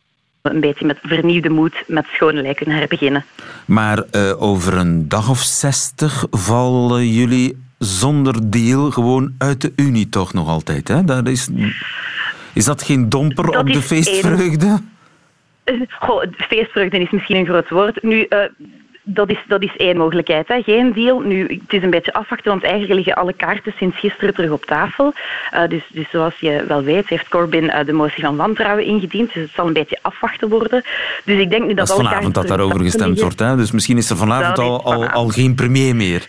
een 0.42 0.61
beetje 0.61 0.87
met 0.87 0.99
vernieuwde 1.02 1.50
moed 1.50 1.85
met 1.87 2.07
schone 2.12 2.42
lei 2.42 2.54
kunnen 2.54 2.76
herbeginnen. 2.76 3.25
Maar 3.64 4.04
uh, 4.12 4.42
over 4.42 4.76
een 4.76 5.09
dag 5.09 5.30
of 5.30 5.38
zestig 5.38 6.26
vallen 6.30 7.09
jullie 7.09 7.66
zonder 7.78 8.50
deal 8.50 8.90
gewoon 8.90 9.35
uit 9.38 9.61
de 9.61 9.73
Unie 9.76 10.09
toch 10.09 10.33
nog 10.33 10.49
altijd. 10.49 10.88
Hè? 10.88 11.04
Daar 11.04 11.28
is, 11.28 11.49
is 12.52 12.64
dat 12.64 12.83
geen 12.83 13.09
domper 13.09 13.45
dat 13.45 13.57
op 13.57 13.73
de 13.73 13.83
feestvreugde? 13.83 14.66
Een... 15.64 15.88
Goh, 16.00 16.25
feestvreugde 16.37 16.99
is 16.99 17.11
misschien 17.11 17.37
een 17.37 17.47
groot 17.47 17.68
woord. 17.68 18.02
Nu, 18.02 18.26
uh, 18.28 18.38
dat 19.14 19.30
is, 19.30 19.38
dat 19.46 19.62
is 19.62 19.76
één 19.76 19.96
mogelijkheid. 19.96 20.48
Hè. 20.48 20.62
Geen 20.62 20.92
deal. 20.92 21.20
Nu, 21.20 21.40
het 21.40 21.72
is 21.72 21.82
een 21.82 21.90
beetje 21.90 22.12
afwachten, 22.12 22.50
want 22.50 22.62
eigenlijk 22.62 22.94
liggen 22.94 23.14
alle 23.14 23.32
kaarten 23.32 23.72
sinds 23.76 23.98
gisteren 23.98 24.34
terug 24.34 24.50
op 24.50 24.64
tafel. 24.64 25.12
Uh, 25.54 25.68
dus, 25.68 25.82
dus 25.92 26.10
zoals 26.10 26.38
je 26.38 26.64
wel 26.68 26.82
weet, 26.82 27.08
heeft 27.08 27.28
Corbyn 27.28 27.64
uh, 27.64 27.84
de 27.84 27.92
motie 27.92 28.24
van 28.24 28.36
wantrouwen 28.36 28.84
ingediend. 28.84 29.32
Dus 29.32 29.42
het 29.42 29.52
zal 29.54 29.66
een 29.66 29.72
beetje 29.72 29.98
afwachten 30.02 30.48
worden. 30.48 30.82
Dus 31.24 31.38
ik 31.38 31.50
denk 31.50 31.62
nu 31.62 31.74
dat, 31.74 31.86
dat 31.86 31.98
is 31.98 32.04
vanavond 32.06 32.34
dat 32.34 32.48
daarover 32.48 32.80
gestemd 32.80 33.20
wordt. 33.20 33.38
Hè? 33.38 33.56
Dus 33.56 33.70
misschien 33.70 33.96
is 33.96 34.10
er 34.10 34.16
vanavond 34.16 34.58
al, 34.58 34.84
al, 34.84 35.06
al 35.06 35.28
geen 35.28 35.54
premier 35.54 35.96
meer. 35.96 36.28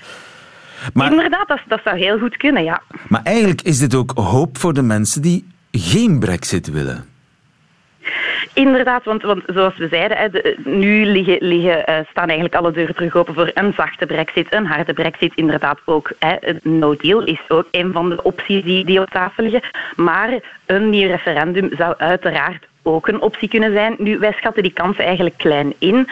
Maar, 0.93 1.11
Inderdaad, 1.11 1.47
dat, 1.47 1.59
dat 1.67 1.79
zou 1.83 1.97
heel 1.97 2.19
goed 2.19 2.37
kunnen, 2.37 2.63
ja. 2.63 2.81
Maar 3.07 3.21
eigenlijk 3.23 3.61
is 3.61 3.79
dit 3.79 3.95
ook 3.95 4.11
hoop 4.15 4.57
voor 4.57 4.73
de 4.73 4.81
mensen 4.81 5.21
die 5.21 5.47
geen 5.71 6.19
brexit 6.19 6.71
willen. 6.71 7.08
Inderdaad, 8.59 9.03
want, 9.03 9.21
want 9.21 9.43
zoals 9.45 9.77
we 9.77 9.87
zeiden, 9.87 10.17
hè, 10.17 10.27
nu 10.63 11.05
liggen, 11.05 11.37
liggen, 11.39 11.77
uh, 11.89 11.99
staan 12.09 12.27
eigenlijk 12.27 12.55
alle 12.55 12.71
deuren 12.71 12.95
terug 12.95 13.15
open 13.15 13.33
voor 13.33 13.51
een 13.53 13.73
zachte 13.73 14.05
brexit, 14.05 14.53
een 14.53 14.65
harde 14.65 14.93
brexit. 14.93 15.35
Inderdaad 15.35 15.79
ook. 15.85 16.11
Hè, 16.19 16.35
een 16.39 16.59
no 16.63 16.95
deal 16.95 17.23
is 17.23 17.41
ook 17.47 17.67
een 17.71 17.91
van 17.91 18.09
de 18.09 18.23
opties 18.23 18.63
die, 18.63 18.85
die 18.85 19.01
op 19.01 19.09
tafel 19.09 19.43
liggen. 19.43 19.61
Maar 19.95 20.39
een 20.65 20.89
nieuw 20.89 21.07
referendum 21.07 21.69
zou 21.77 21.93
uiteraard 21.97 22.67
ook 22.93 23.07
een 23.07 23.21
optie 23.21 23.49
kunnen 23.49 23.73
zijn. 23.73 23.95
Nu, 23.97 24.19
wij 24.19 24.31
schatten 24.31 24.63
die 24.63 24.73
kansen 24.73 25.03
eigenlijk 25.03 25.37
klein 25.37 25.73
in, 25.77 26.09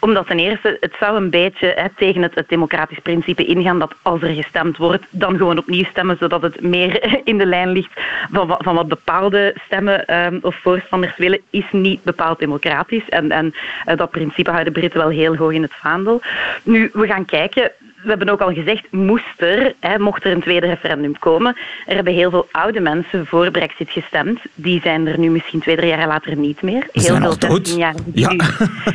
omdat 0.00 0.26
ten 0.26 0.38
eerste 0.38 0.76
het 0.80 0.94
zou 1.00 1.16
een 1.16 1.30
beetje 1.30 1.66
hè, 1.76 1.88
tegen 1.96 2.22
het, 2.22 2.44
democratisch 2.46 2.98
principe 2.98 3.44
ingaan 3.44 3.78
dat 3.78 3.94
als 4.02 4.22
er 4.22 4.34
gestemd 4.34 4.76
wordt, 4.76 5.04
dan 5.10 5.36
gewoon 5.36 5.58
opnieuw 5.58 5.84
stemmen, 5.84 6.16
zodat 6.20 6.42
het 6.42 6.60
meer 6.60 7.20
in 7.24 7.38
de 7.38 7.46
lijn 7.46 7.70
ligt 7.70 8.00
van, 8.32 8.56
van 8.58 8.74
wat 8.74 8.88
bepaalde 8.88 9.54
stemmen 9.64 10.24
um, 10.24 10.38
of 10.42 10.56
voorstanders 10.62 11.16
willen, 11.16 11.40
is 11.50 11.66
niet 11.70 12.02
bepaald 12.02 12.38
democratisch. 12.38 13.08
En, 13.08 13.30
en 13.30 13.54
uh, 13.86 13.96
dat 13.96 14.10
principe 14.10 14.50
houden 14.50 14.72
Britten 14.72 15.00
wel 15.00 15.08
heel 15.08 15.36
hoog 15.36 15.52
in 15.52 15.62
het 15.62 15.74
vaandel. 15.74 16.20
Nu, 16.62 16.90
we 16.92 17.06
gaan 17.06 17.24
kijken 17.24 17.72
we 18.02 18.08
hebben 18.08 18.28
ook 18.28 18.40
al 18.40 18.52
gezegd, 18.52 18.86
moest 18.90 19.40
er, 19.40 19.74
hè, 19.80 19.98
mocht 19.98 20.24
er 20.24 20.32
een 20.32 20.40
tweede 20.40 20.66
referendum 20.66 21.18
komen, 21.18 21.56
er 21.86 21.94
hebben 21.94 22.12
heel 22.12 22.30
veel 22.30 22.48
oude 22.50 22.80
mensen 22.80 23.26
voor 23.26 23.50
brexit 23.50 23.90
gestemd. 23.90 24.40
Die 24.54 24.80
zijn 24.80 25.06
er 25.06 25.18
nu 25.18 25.30
misschien 25.30 25.60
twee, 25.60 25.76
drie 25.76 25.88
jaar 25.88 26.06
later 26.06 26.36
niet 26.36 26.62
meer. 26.62 26.86
Heel 26.92 27.16
veel 27.16 27.34
16-jarigen. 27.34 28.10
Ja. 28.12 28.34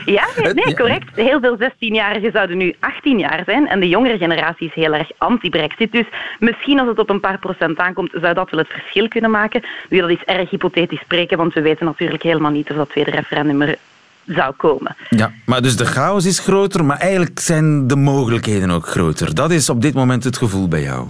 ja, 0.06 0.28
nee, 0.54 0.76
correct. 0.76 1.16
Heel 1.16 1.40
veel 1.40 1.58
16-jarigen 1.58 2.32
zouden 2.32 2.58
nu 2.58 2.76
18 2.80 3.20
jaar 3.20 3.44
zijn 3.46 3.68
en 3.68 3.80
de 3.80 3.90
jongere 3.90 4.18
generatie 4.18 4.68
is 4.68 4.74
heel 4.74 4.94
erg 4.94 5.12
anti-brexit. 5.18 5.92
Dus 5.92 6.06
misschien 6.40 6.80
als 6.80 6.88
het 6.88 7.00
op 7.00 7.10
een 7.10 7.20
paar 7.20 7.40
procent 7.40 7.78
aankomt, 7.78 8.12
zou 8.14 8.34
dat 8.34 8.50
wel 8.50 8.60
het 8.60 8.72
verschil 8.72 9.08
kunnen 9.08 9.32
maken. 9.32 9.64
Nu, 9.90 10.00
dat 10.00 10.10
is 10.10 10.24
erg 10.26 10.50
hypothetisch 10.50 11.00
spreken, 11.00 11.38
want 11.38 11.54
we 11.54 11.62
weten 11.62 11.86
natuurlijk 11.86 12.24
helemaal 12.24 12.52
niet 12.52 12.70
of 12.70 12.76
dat 12.76 12.90
tweede 12.90 13.12
referendum 13.12 13.62
er 13.62 13.78
zou 14.26 14.54
komen. 14.56 14.96
Ja, 15.10 15.32
maar 15.46 15.62
dus 15.62 15.76
de 15.76 15.86
chaos 15.86 16.26
is 16.26 16.40
groter, 16.40 16.86
maar 16.86 16.98
eigenlijk 16.98 17.40
zijn 17.40 17.88
de 17.88 17.96
mogelijkheden 17.96 18.70
ook 18.70 18.88
groter. 18.88 19.36
Dat 19.36 19.52
is 19.52 19.70
op 19.70 19.82
dit 19.82 19.94
moment 19.94 20.24
het 20.24 20.38
gevoel 20.38 20.68
bij 20.68 20.82
jou. 20.82 21.08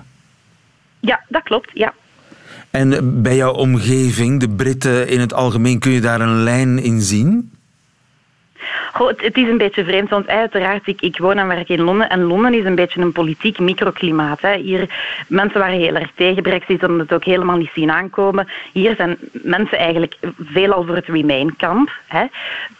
Ja, 0.99 1.23
dat 1.27 1.43
klopt, 1.43 1.69
ja. 1.73 1.93
En 2.69 3.21
bij 3.21 3.35
jouw 3.35 3.53
omgeving, 3.53 4.39
de 4.39 4.49
Britten 4.49 5.07
in 5.07 5.19
het 5.19 5.33
algemeen, 5.33 5.79
kun 5.79 5.91
je 5.91 6.01
daar 6.01 6.21
een 6.21 6.43
lijn 6.43 6.79
in 6.79 7.01
zien? 7.01 7.51
Goh, 8.93 9.07
het, 9.07 9.37
is 9.37 9.47
een 9.47 9.57
beetje 9.57 9.83
vreemd, 9.83 10.09
want 10.09 10.27
uiteraard, 10.27 10.87
ik, 10.87 11.01
ik 11.01 11.17
woon 11.17 11.37
en 11.37 11.47
werk 11.47 11.69
in 11.69 11.81
Londen. 11.81 12.09
En 12.09 12.23
Londen 12.23 12.53
is 12.53 12.65
een 12.65 12.75
beetje 12.75 13.01
een 13.01 13.11
politiek 13.11 13.59
microklimaat. 13.59 14.41
Hè. 14.41 14.55
Hier, 14.55 14.89
mensen 15.27 15.59
waren 15.59 15.79
heel 15.79 15.95
erg 15.95 16.11
tegen 16.15 16.43
brexit, 16.43 16.83
omdat 16.83 17.09
het 17.09 17.13
ook 17.13 17.25
helemaal 17.25 17.57
niet 17.57 17.71
zien 17.73 17.91
aankomen. 17.91 18.47
Hier 18.71 18.95
zijn 18.95 19.17
mensen 19.31 19.77
eigenlijk 19.77 20.17
veelal 20.39 20.85
voor 20.85 20.95
het 20.95 21.07
Remain-kamp. 21.07 21.91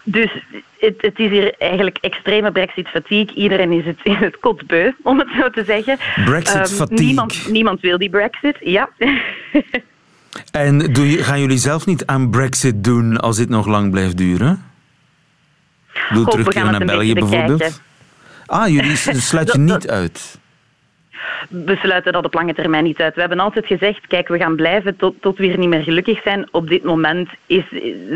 Dus 0.04 0.32
het, 0.80 1.02
het, 1.02 1.20
is 1.20 1.30
hier 1.30 1.54
eigenlijk 1.58 1.98
extreme 2.02 2.52
brexit-fatigue. 2.52 3.36
Iedereen 3.36 3.72
is 3.72 3.86
het, 3.86 4.00
is 4.14 4.18
het 4.20 4.40
kotbeu, 4.40 4.92
om 5.04 5.20
het 5.20 5.28
zo 5.40 5.50
te 5.50 5.64
zeggen. 5.64 5.98
Brexit-fatigue. 6.26 7.00
Um, 7.00 7.06
niemand, 7.06 7.48
niemand 7.50 7.82
wil 7.82 7.98
die 7.98 8.10
brexit, 8.10 8.58
ja. 8.60 8.90
en 10.52 10.78
doe 10.78 11.12
je, 11.12 11.24
gaan 11.24 11.40
jullie 11.40 11.58
zelf 11.58 11.86
niet 11.86 12.06
aan 12.06 12.30
brexit 12.30 12.84
doen 12.84 13.18
als 13.18 13.38
dit 13.38 13.50
nog 13.50 13.68
lang 13.68 13.92
blijft 13.92 14.18
duren? 14.18 14.65
Doe 16.14 16.26
terugkeren 16.26 16.72
naar 16.72 16.86
België 16.86 17.14
bijvoorbeeld? 17.14 17.82
Ah, 18.46 18.68
jullie 18.68 18.96
sluiten 19.32 19.64
niet 19.64 19.90
uit 19.90 20.38
we 21.50 21.76
sluiten 21.76 22.14
dat 22.14 22.26
op 22.26 22.34
lange 22.34 22.54
termijn 22.54 22.84
niet 22.84 23.00
uit. 23.00 23.14
We 23.14 23.20
hebben 23.20 23.40
altijd 23.40 23.66
gezegd, 23.66 24.08
kijk, 24.08 24.28
we 24.28 24.38
gaan 24.38 24.56
blijven 24.56 24.96
tot, 24.96 25.22
tot 25.22 25.38
we 25.38 25.46
hier 25.46 25.58
niet 25.58 25.70
meer 25.70 25.84
gelukkig 25.84 26.22
zijn. 26.22 26.48
Op 26.52 26.68
dit 26.70 26.84
moment 26.84 27.30
is, 27.46 27.64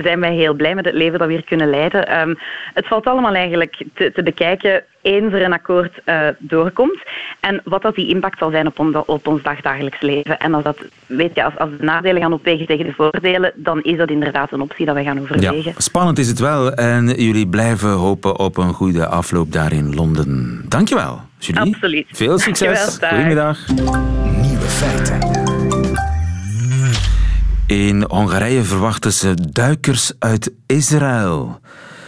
zijn 0.03 0.19
wij 0.19 0.33
heel 0.33 0.53
blij 0.53 0.75
met 0.75 0.85
het 0.85 0.93
leven 0.93 1.19
dat 1.19 1.27
we 1.27 1.33
hier 1.33 1.43
kunnen 1.43 1.69
leiden. 1.69 2.19
Um, 2.19 2.37
het 2.73 2.87
valt 2.87 3.05
allemaal 3.05 3.33
eigenlijk 3.33 3.83
te, 3.93 4.11
te 4.11 4.23
bekijken 4.23 4.83
eens 5.01 5.33
er 5.33 5.43
een 5.43 5.53
akkoord 5.53 6.01
uh, 6.05 6.27
doorkomt. 6.37 7.03
En 7.39 7.61
wat 7.63 7.81
dat 7.81 7.95
die 7.95 8.09
impact 8.09 8.37
zal 8.37 8.51
zijn 8.51 8.67
op, 8.67 8.79
on, 8.79 9.05
op 9.05 9.27
ons 9.27 9.43
dagdagelijks 9.43 10.01
leven. 10.01 10.39
En 10.39 10.53
als, 10.53 10.63
dat, 10.63 10.77
weet 11.05 11.35
je, 11.35 11.43
als, 11.43 11.57
als 11.57 11.69
de 11.77 11.83
nadelen 11.83 12.21
gaan 12.21 12.33
opwegen 12.33 12.65
tegen 12.65 12.85
de 12.85 12.93
voordelen, 12.93 13.51
dan 13.55 13.81
is 13.81 13.97
dat 13.97 14.09
inderdaad 14.09 14.51
een 14.51 14.61
optie 14.61 14.85
dat 14.85 14.95
we 14.95 15.03
gaan 15.03 15.19
overwegen. 15.19 15.63
Ja, 15.63 15.71
spannend 15.77 16.19
is 16.19 16.27
het 16.27 16.39
wel. 16.39 16.73
En 16.73 17.07
jullie 17.07 17.47
blijven 17.47 17.89
hopen 17.89 18.39
op 18.39 18.57
een 18.57 18.73
goede 18.73 19.07
afloop 19.07 19.51
daar 19.51 19.71
in 19.71 19.95
Londen. 19.95 20.61
Dankjewel, 20.67 21.21
Julie. 21.37 21.73
Absoluut. 21.73 22.07
Veel 22.11 22.37
succes. 22.37 22.97
Goedemiddag. 23.01 23.67
Nieuwe 24.41 24.67
feiten. 24.67 25.39
In 27.67 28.05
Hongarije 28.07 28.63
verwachten 28.63 29.11
ze 29.11 29.33
duikers 29.51 30.11
uit 30.19 30.51
Israël. 30.65 31.59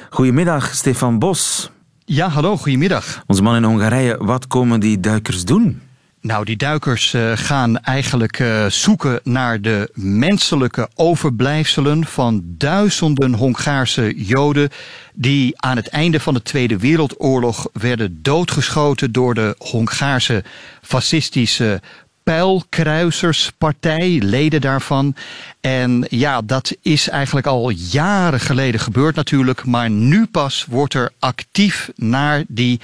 Goedemiddag, 0.09 0.73
Stefan 0.73 1.19
Bos. 1.19 1.71
Ja, 2.13 2.29
hallo, 2.29 2.57
goedemiddag. 2.57 3.23
Onze 3.27 3.41
man 3.41 3.55
in 3.55 3.63
Hongarije, 3.63 4.17
wat 4.19 4.47
komen 4.47 4.79
die 4.79 4.99
duikers 4.99 5.45
doen? 5.45 5.81
Nou, 6.21 6.45
die 6.45 6.57
duikers 6.57 7.13
uh, 7.13 7.31
gaan 7.35 7.79
eigenlijk 7.79 8.39
uh, 8.39 8.65
zoeken 8.65 9.19
naar 9.23 9.61
de 9.61 9.89
menselijke 9.93 10.89
overblijfselen 10.95 12.05
van 12.05 12.43
duizenden 12.45 13.33
Hongaarse 13.33 14.13
Joden 14.15 14.69
die 15.13 15.61
aan 15.61 15.75
het 15.75 15.87
einde 15.87 16.19
van 16.19 16.33
de 16.33 16.41
Tweede 16.41 16.77
Wereldoorlog 16.77 17.67
werden 17.73 18.19
doodgeschoten 18.21 19.11
door 19.11 19.33
de 19.33 19.55
Hongaarse 19.57 20.43
fascistische 20.81 21.81
pijlkruiserspartij, 22.23 24.19
leden 24.23 24.61
daarvan. 24.61 25.15
En 25.61 26.05
ja, 26.09 26.41
dat 26.41 26.75
is 26.81 27.09
eigenlijk 27.09 27.47
al 27.47 27.69
jaren 27.69 28.39
geleden 28.39 28.79
gebeurd 28.79 29.15
natuurlijk. 29.15 29.65
Maar 29.65 29.89
nu 29.89 30.25
pas 30.25 30.65
wordt 30.69 30.93
er 30.93 31.11
actief 31.19 31.89
naar 31.95 32.43
die 32.47 32.79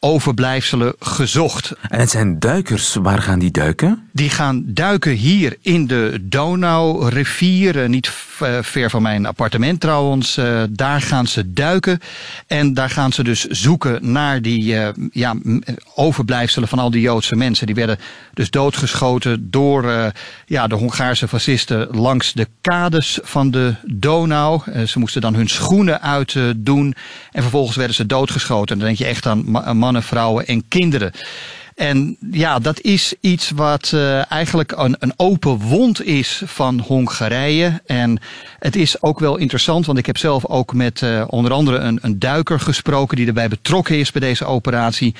overblijfselen 0.00 0.94
gezocht. 0.98 1.72
En 1.88 2.00
het 2.00 2.10
zijn 2.10 2.38
duikers. 2.38 2.94
Waar 2.94 3.22
gaan 3.22 3.38
die 3.38 3.50
duiken? 3.50 4.08
Die 4.12 4.30
gaan 4.30 4.62
duiken 4.66 5.12
hier 5.12 5.56
in 5.60 5.86
de 5.86 6.18
Donau-rivier. 6.22 7.82
Eh, 7.82 7.88
niet 7.88 8.12
eh, 8.38 8.58
ver 8.62 8.90
van 8.90 9.02
mijn 9.02 9.26
appartement 9.26 9.80
trouwens. 9.80 10.38
Uh, 10.38 10.62
daar 10.70 11.00
gaan 11.00 11.26
ze 11.26 11.52
duiken. 11.52 12.00
En 12.46 12.74
daar 12.74 12.90
gaan 12.90 13.12
ze 13.12 13.22
dus 13.22 13.44
zoeken 13.44 14.12
naar 14.12 14.42
die 14.42 14.74
ja, 15.12 15.34
overblijfselen 15.94 16.68
van 16.68 16.78
al 16.78 16.90
die 16.90 17.00
Joodse 17.00 17.36
mensen. 17.36 17.66
Die 17.66 17.74
werden 17.74 17.98
dus 18.34 18.50
doodgeschoten 18.50 19.50
door 19.50 20.12
ja, 20.46 20.66
de 20.66 20.74
Hongaarse 20.74 21.28
fascisten 21.28 21.88
langs 21.90 22.32
de 22.32 22.48
kades 22.60 23.18
van 23.22 23.50
de 23.50 23.74
Donau. 23.84 24.60
ze 24.86 24.98
moesten 24.98 25.20
dan 25.20 25.34
hun 25.34 25.48
schoenen 25.48 26.02
uitdoen. 26.02 26.94
en 27.32 27.42
vervolgens 27.42 27.76
werden 27.76 27.96
ze 27.96 28.06
doodgeschoten. 28.06 28.72
En 28.72 28.78
dan 28.78 28.86
denk 28.86 28.98
je 28.98 29.06
echt 29.06 29.26
aan 29.26 29.76
mannen, 29.86 30.02
vrouwen 30.02 30.46
en 30.46 30.68
kinderen. 30.68 31.12
En 31.76 32.16
ja, 32.30 32.58
dat 32.58 32.80
is 32.80 33.14
iets 33.20 33.50
wat 33.50 33.92
uh, 33.94 34.30
eigenlijk 34.30 34.72
een, 34.76 34.96
een 34.98 35.12
open 35.16 35.58
wond 35.58 36.04
is 36.04 36.42
van 36.44 36.78
Hongarije. 36.78 37.80
En 37.86 38.20
het 38.58 38.76
is 38.76 39.02
ook 39.02 39.18
wel 39.18 39.36
interessant, 39.36 39.86
want 39.86 39.98
ik 39.98 40.06
heb 40.06 40.16
zelf 40.16 40.46
ook 40.46 40.74
met 40.74 41.00
uh, 41.00 41.24
onder 41.26 41.52
andere 41.52 41.78
een, 41.78 41.98
een 42.02 42.18
duiker 42.18 42.60
gesproken 42.60 43.16
die 43.16 43.26
erbij 43.26 43.48
betrokken 43.48 43.98
is 43.98 44.12
bij 44.12 44.20
deze 44.20 44.44
operatie. 44.44 45.14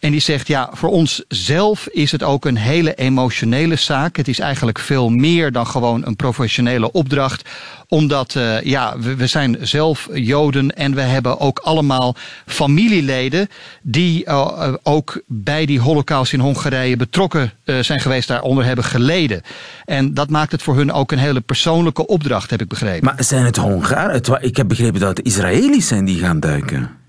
En 0.00 0.10
die 0.10 0.20
zegt, 0.20 0.46
ja, 0.46 0.70
voor 0.72 0.90
ons 0.90 1.24
zelf 1.28 1.86
is 1.86 2.12
het 2.12 2.22
ook 2.22 2.44
een 2.44 2.56
hele 2.56 2.94
emotionele 2.94 3.76
zaak. 3.76 4.16
Het 4.16 4.28
is 4.28 4.38
eigenlijk 4.38 4.78
veel 4.78 5.08
meer 5.08 5.52
dan 5.52 5.66
gewoon 5.66 6.06
een 6.06 6.16
professionele 6.16 6.92
opdracht 6.92 7.48
omdat 7.92 8.34
uh, 8.34 8.60
ja, 8.62 8.98
we, 8.98 9.26
zijn 9.26 9.56
zelf 9.60 10.08
Joden 10.12 10.76
en 10.76 10.94
we 10.94 11.00
hebben 11.00 11.40
ook 11.40 11.58
allemaal 11.58 12.14
familieleden 12.46 13.48
die 13.82 14.24
uh, 14.26 14.74
ook 14.82 15.22
bij 15.26 15.66
die 15.66 15.80
holocaust 15.80 16.32
in 16.32 16.40
Hongarije 16.40 16.96
betrokken 16.96 17.52
uh, 17.64 17.78
zijn 17.78 18.00
geweest, 18.00 18.28
daaronder 18.28 18.64
hebben 18.64 18.84
geleden. 18.84 19.42
En 19.84 20.14
dat 20.14 20.30
maakt 20.30 20.52
het 20.52 20.62
voor 20.62 20.76
hun 20.76 20.92
ook 20.92 21.12
een 21.12 21.18
hele 21.18 21.40
persoonlijke 21.40 22.06
opdracht, 22.06 22.50
heb 22.50 22.60
ik 22.60 22.68
begrepen. 22.68 23.04
Maar 23.04 23.24
zijn 23.24 23.44
het 23.44 23.56
Hongaren? 23.56 24.40
Ik 24.40 24.56
heb 24.56 24.68
begrepen 24.68 25.00
dat 25.00 25.16
het 25.16 25.26
Israëli's 25.26 25.88
zijn 25.88 26.04
die 26.04 26.18
gaan 26.18 26.40
duiken. 26.40 27.01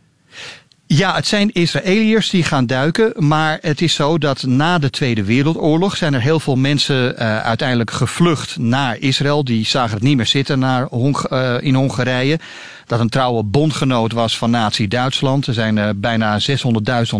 Ja, 0.95 1.15
het 1.15 1.27
zijn 1.27 1.51
Israëliërs 1.53 2.29
die 2.29 2.43
gaan 2.43 2.65
duiken. 2.65 3.13
Maar 3.17 3.57
het 3.61 3.81
is 3.81 3.93
zo 3.93 4.17
dat 4.17 4.43
na 4.43 4.79
de 4.79 4.89
Tweede 4.89 5.23
Wereldoorlog 5.23 5.97
zijn 5.97 6.13
er 6.13 6.21
heel 6.21 6.39
veel 6.39 6.55
mensen 6.55 7.13
uh, 7.13 7.39
uiteindelijk 7.41 7.91
gevlucht 7.91 8.57
naar 8.57 8.97
Israël. 8.97 9.43
Die 9.43 9.65
zagen 9.65 9.93
het 9.93 10.03
niet 10.03 10.17
meer 10.17 10.25
zitten 10.25 10.59
naar 10.59 10.87
Hong 10.89 11.17
uh, 11.31 11.55
in 11.59 11.73
Hongarije 11.73 12.39
dat 12.85 12.99
een 12.99 13.09
trouwe 13.09 13.43
bondgenoot 13.43 14.11
was 14.11 14.37
van 14.37 14.49
Nazi-Duitsland. 14.49 15.47
Er 15.47 15.53
zijn 15.53 15.77
uh, 15.77 15.89
bijna 15.95 16.39
600.000 16.41 17.19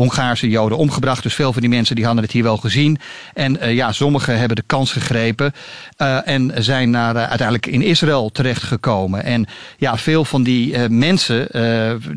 Hongaarse 0.00 0.48
Joden 0.48 0.78
omgebracht. 0.78 1.22
Dus 1.22 1.34
veel 1.34 1.52
van 1.52 1.60
die 1.60 1.70
mensen 1.70 1.96
die 1.96 2.04
hadden 2.04 2.22
het 2.22 2.32
hier 2.32 2.42
wel 2.42 2.56
gezien. 2.56 2.98
En 3.34 3.56
uh, 3.56 3.74
ja, 3.74 3.92
sommigen 3.92 4.38
hebben 4.38 4.56
de 4.56 4.62
kans 4.66 4.92
gegrepen 4.92 5.52
uh, 5.98 6.28
en 6.28 6.52
zijn 6.58 6.90
naar, 6.90 7.14
uiteindelijk 7.14 7.66
in 7.66 7.82
Israël 7.82 8.30
terechtgekomen. 8.30 9.24
En 9.24 9.46
ja, 9.76 9.96
veel 9.96 10.24
van 10.24 10.42
die 10.42 10.88
mensen, 10.88 11.48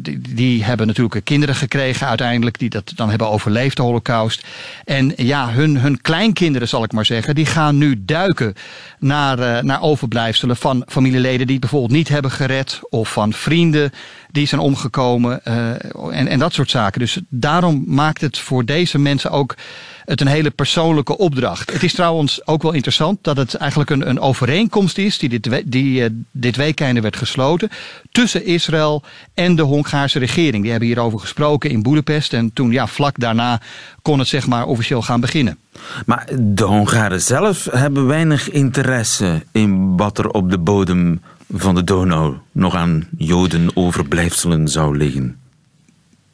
die, 0.02 0.22
die, 0.34 0.64
hebben 0.64 0.88
natuurlijk 0.88 1.26
kinderen 1.26 1.56
gekregen 1.56 2.08
uiteindelijk, 2.08 2.60
die 2.60 2.70
dat 2.70 2.92
dan 2.96 3.10
hebben 3.10 3.30
overleefd, 3.30 3.78
de 3.78 3.84
holocaust. 3.84 4.46
En 4.86 5.14
ja, 5.16 5.50
hun, 5.50 5.78
hun 5.78 6.02
kleinkinderen, 6.02 6.68
zal 6.68 6.84
ik 6.84 6.92
maar 6.92 7.06
zeggen, 7.06 7.36
die 7.36 7.46
gaan 7.46 7.78
nu 7.78 8.04
duiken 8.06 8.54
naar, 9.00 9.66
naar 9.66 9.82
overblijfselen 9.82 10.56
van 10.56 10.84
familieleden 10.88 11.46
die 11.46 11.56
het 11.56 11.60
bijvoorbeeld 11.60 11.92
niet 11.92 12.10
hebben 12.10 12.32
gered 12.32 12.80
of 12.90 13.12
van 13.12 13.34
vrienden 13.34 13.92
die 14.34 14.48
zijn 14.48 14.62
omgekomen 14.62 15.42
uh, 15.48 15.70
en, 16.12 16.28
en 16.28 16.40
dat 16.40 16.54
soort 16.54 16.70
zaken. 16.70 17.00
Dus 17.00 17.20
daarom 17.30 17.84
maakt 17.88 18.22
het 18.22 18.38
voor 18.38 18.66
deze 18.66 19.00
mensen 19.00 19.32
ook 19.32 19.56
het 20.06 20.22
een 20.22 20.28
hele 20.28 20.50
persoonlijke 20.50 21.18
opdracht. 21.18 21.72
Het 21.72 21.84
is 21.84 21.94
trouwens 21.94 22.48
ook 22.48 22.62
wel 22.62 22.72
interessant 22.72 23.18
dat 23.22 23.38
het 23.38 23.56
eigenlijk 23.56 23.90
een, 23.90 24.10
een 24.10 24.20
overeenkomst 24.20 24.98
is 24.98 25.18
die 25.18 25.40
dit, 25.40 25.64
die, 25.66 26.02
uh, 26.02 26.10
dit 26.32 26.56
weekende 26.56 27.02
werd 27.02 27.16
gesloten 27.16 27.70
tussen 28.12 28.46
Israël 28.46 29.04
en 29.34 29.56
de 29.56 29.62
Hongaarse 29.62 30.20
regering. 30.20 30.62
Die 30.62 30.72
hebben 30.72 30.90
hierover 30.90 31.20
gesproken 31.20 31.70
in 31.70 31.82
Boedapest 31.82 32.34
en 32.34 32.54
toen 32.54 32.72
ja, 32.72 32.88
vlak 32.88 33.20
daarna 33.20 33.62
kon 34.02 34.20
het 34.20 34.28
zeg 34.28 34.48
maar 34.48 34.66
officieel 34.66 35.02
gaan 35.02 35.22
beginnen. 35.22 35.58
Maar 36.06 36.30
de 36.40 36.64
Hongaren 36.64 37.22
zelf 37.22 37.68
hebben 37.72 38.08
weinig 38.08 38.50
interesse 38.50 39.44
in 39.52 39.98
wat 39.98 40.18
er 40.18 40.30
op 40.30 40.52
de 40.52 40.58
bodem 40.58 41.22
van 41.54 41.76
de 41.76 41.84
Donau 41.84 42.36
nog 42.52 42.76
aan 42.76 43.08
Joden 43.18 43.76
overblijfselen 43.76 44.68
zou 44.68 44.98
liggen? 44.98 45.38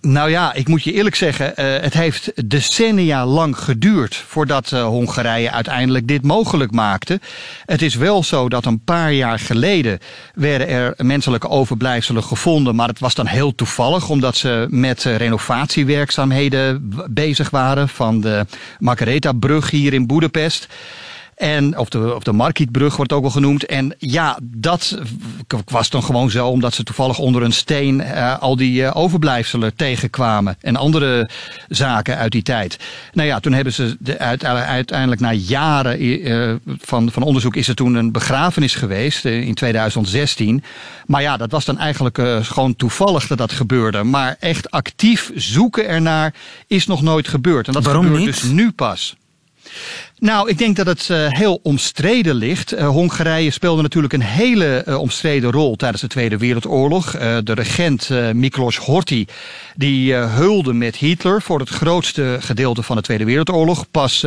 Nou 0.02 0.30
ja, 0.30 0.54
ik 0.54 0.68
moet 0.68 0.84
je 0.84 0.94
eerlijk 0.94 1.16
zeggen, 1.16 1.54
uh, 1.56 1.82
het 1.82 1.94
heeft 1.94 2.50
decennia 2.50 3.26
lang 3.26 3.58
geduurd 3.58 4.16
voordat 4.16 4.72
uh, 4.72 4.84
Hongarije 4.84 5.52
uiteindelijk 5.52 6.08
dit 6.08 6.24
mogelijk 6.24 6.72
maakte. 6.72 7.20
Het 7.66 7.82
is 7.82 7.96
wel 7.96 8.24
zo 8.24 8.50
dat 8.50 8.66
een 8.66 8.84
paar 8.84 9.14
jaar 9.14 9.40
geleden 9.40 10.00
werden 10.34 10.68
er 10.68 10.94
menselijke 10.98 11.50
overblijfselen 11.50 12.24
gevonden, 12.24 12.76
maar 12.76 12.88
het 12.88 13.00
was 13.00 13.14
dan 13.14 13.28
heel 13.28 13.56
toevallig 13.56 14.10
omdat 14.10 14.36
ze 14.36 14.68
met 14.70 15.06
uh, 15.06 15.16
renovatiewerkzaamheden 15.16 16.94
bezig 17.10 17.50
waren 17.50 17.90
van 17.90 18.22
de 18.22 18.46
Margaretha-brug 18.80 19.70
hier 19.70 19.94
in 19.94 20.08
Boedapest. 20.08 20.68
En, 21.40 21.78
of 21.78 21.90
de, 21.90 22.16
of 22.16 22.24
de 22.24 22.32
Markietbrug 22.32 22.96
wordt 22.96 23.14
ook 23.14 23.22
wel 23.22 23.32
genoemd. 23.32 23.66
En 23.66 23.96
ja, 23.98 24.40
dat 24.42 25.00
was 25.66 25.90
dan 25.90 26.04
gewoon 26.04 26.30
zo, 26.30 26.48
omdat 26.48 26.74
ze 26.74 26.84
toevallig 26.84 27.20
onder 27.20 27.44
een 27.44 27.54
steen 27.54 28.00
uh, 28.00 28.40
al 28.40 28.56
die 28.56 28.82
uh, 28.82 28.92
overblijfselen 28.94 29.76
tegenkwamen. 29.76 30.58
En 30.62 30.76
andere 30.76 31.30
zaken 31.68 32.18
uit 32.18 32.32
die 32.32 32.42
tijd. 32.42 32.80
Nou 33.14 33.28
ja, 33.28 33.40
toen 33.40 33.54
hebben 33.54 33.74
ze 33.74 33.98
de, 34.00 34.18
uiteindelijk 34.18 35.22
na 35.22 35.32
jaren 35.32 36.06
uh, 36.06 36.56
van, 36.66 37.12
van 37.12 37.24
onderzoek 37.24 37.56
is 37.56 37.68
er 37.68 37.76
toen 37.76 37.96
een 37.96 38.12
begrafenis 38.12 38.76
geweest 38.76 39.26
in 39.26 39.54
2016. 39.54 40.64
Maar 41.06 41.22
ja, 41.22 41.38
dat 41.38 41.52
was 41.52 41.66
dan 41.66 41.78
eigenlijk 41.78 42.20
gewoon 42.42 42.76
toevallig 42.76 43.28
dat 43.28 43.38
dat 43.38 43.52
gebeurde. 43.52 44.04
Maar 44.04 44.36
echt 44.40 44.72
actief 44.72 45.32
zoeken 45.36 45.88
ernaar 45.88 46.34
is 46.68 46.86
nog 46.86 47.02
nooit 47.02 47.28
gebeurd. 47.28 47.68
En 47.68 47.74
dat 47.74 47.84
Waarom 47.84 48.04
gebeurt 48.04 48.26
niet? 48.26 48.42
dus 48.42 48.44
nu 48.44 48.72
pas. 48.72 49.18
Nou, 50.20 50.50
ik 50.50 50.58
denk 50.58 50.76
dat 50.76 50.86
het 50.86 51.08
uh, 51.12 51.28
heel 51.28 51.60
omstreden 51.64 52.36
ligt. 52.36 52.74
Uh, 52.74 52.88
Hongarije 52.88 53.52
speelde 53.52 53.82
natuurlijk 53.82 54.14
een 54.14 54.22
hele 54.22 54.84
uh, 54.88 55.00
omstreden 55.00 55.52
rol 55.52 55.76
tijdens 55.76 56.02
de 56.02 56.08
Tweede 56.08 56.38
Wereldoorlog. 56.38 57.12
de 57.44 57.54
regent 57.54 58.10
Miklos 58.34 58.78
Horthy 58.78 59.26
die 59.76 60.14
heulde 60.14 60.74
met 60.74 60.96
Hitler 60.96 61.42
voor 61.42 61.60
het 61.60 61.70
grootste 61.70 62.38
gedeelte 62.40 62.84
van 62.84 62.96
de 62.96 63.02
Tweede 63.02 63.26
Wereldoorlog. 63.26 63.92
Pas 63.92 64.22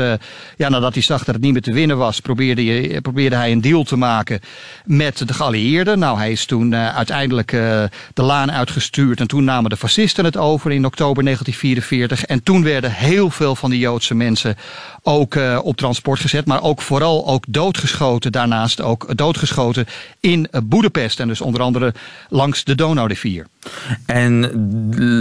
ja, 0.57 0.69
nadat 0.69 0.95
hij 0.95 1.03
zag 1.03 1.25
dat 1.25 1.35
het 1.35 1.45
niet 1.45 1.53
meer 1.53 1.63
te 1.63 1.73
winnen 1.73 1.99
was, 1.99 2.21
probeerde, 2.21 2.65
je, 2.65 3.01
probeerde 3.01 3.37
hij 3.37 3.53
een 3.53 3.61
deal 3.61 3.83
te 3.83 3.97
maken 3.97 4.41
met 4.85 5.29
de 5.29 5.35
geallieerden. 5.35 5.99
Nou, 5.99 6.19
hij 6.19 6.33
is 6.33 6.45
toen 6.45 6.75
uiteindelijk 6.75 7.51
de 8.15 8.23
laan 8.23 8.53
uitgestuurd 8.53 9.21
en 9.21 9.27
toen 9.27 9.45
namen 9.45 9.71
de 9.71 9.77
fascisten 9.77 10.25
het 10.25 10.37
over 10.37 10.71
in 10.71 10.87
oktober 10.87 11.25
1944. 11.25 12.25
En 12.25 12.43
toen 12.43 12.63
werden 12.63 12.93
heel 12.93 13.31
veel 13.31 13.57
van 13.57 13.71
die 13.71 13.79
Joodse 13.79 14.15
mensen 14.15 14.57
ook 15.03 15.37
op 15.63 15.77
transport 15.77 16.21
gezet, 16.21 16.47
maar 16.47 16.63
ook 16.63 16.83
vooral 16.83 17.27
ook 17.27 17.45
doodgeschoten. 17.49 18.33
Daarnaast 18.33 18.81
ook 18.81 19.17
doodgeschoten 19.17 19.87
in 20.21 20.49
Boedapest 20.65 21.21
en 21.21 21.29
dus 21.29 21.41
onder 21.41 21.61
andere 21.61 21.95
langs 22.29 22.65
de 22.65 22.75
Donaurivier. 22.75 23.47
En 24.07 24.51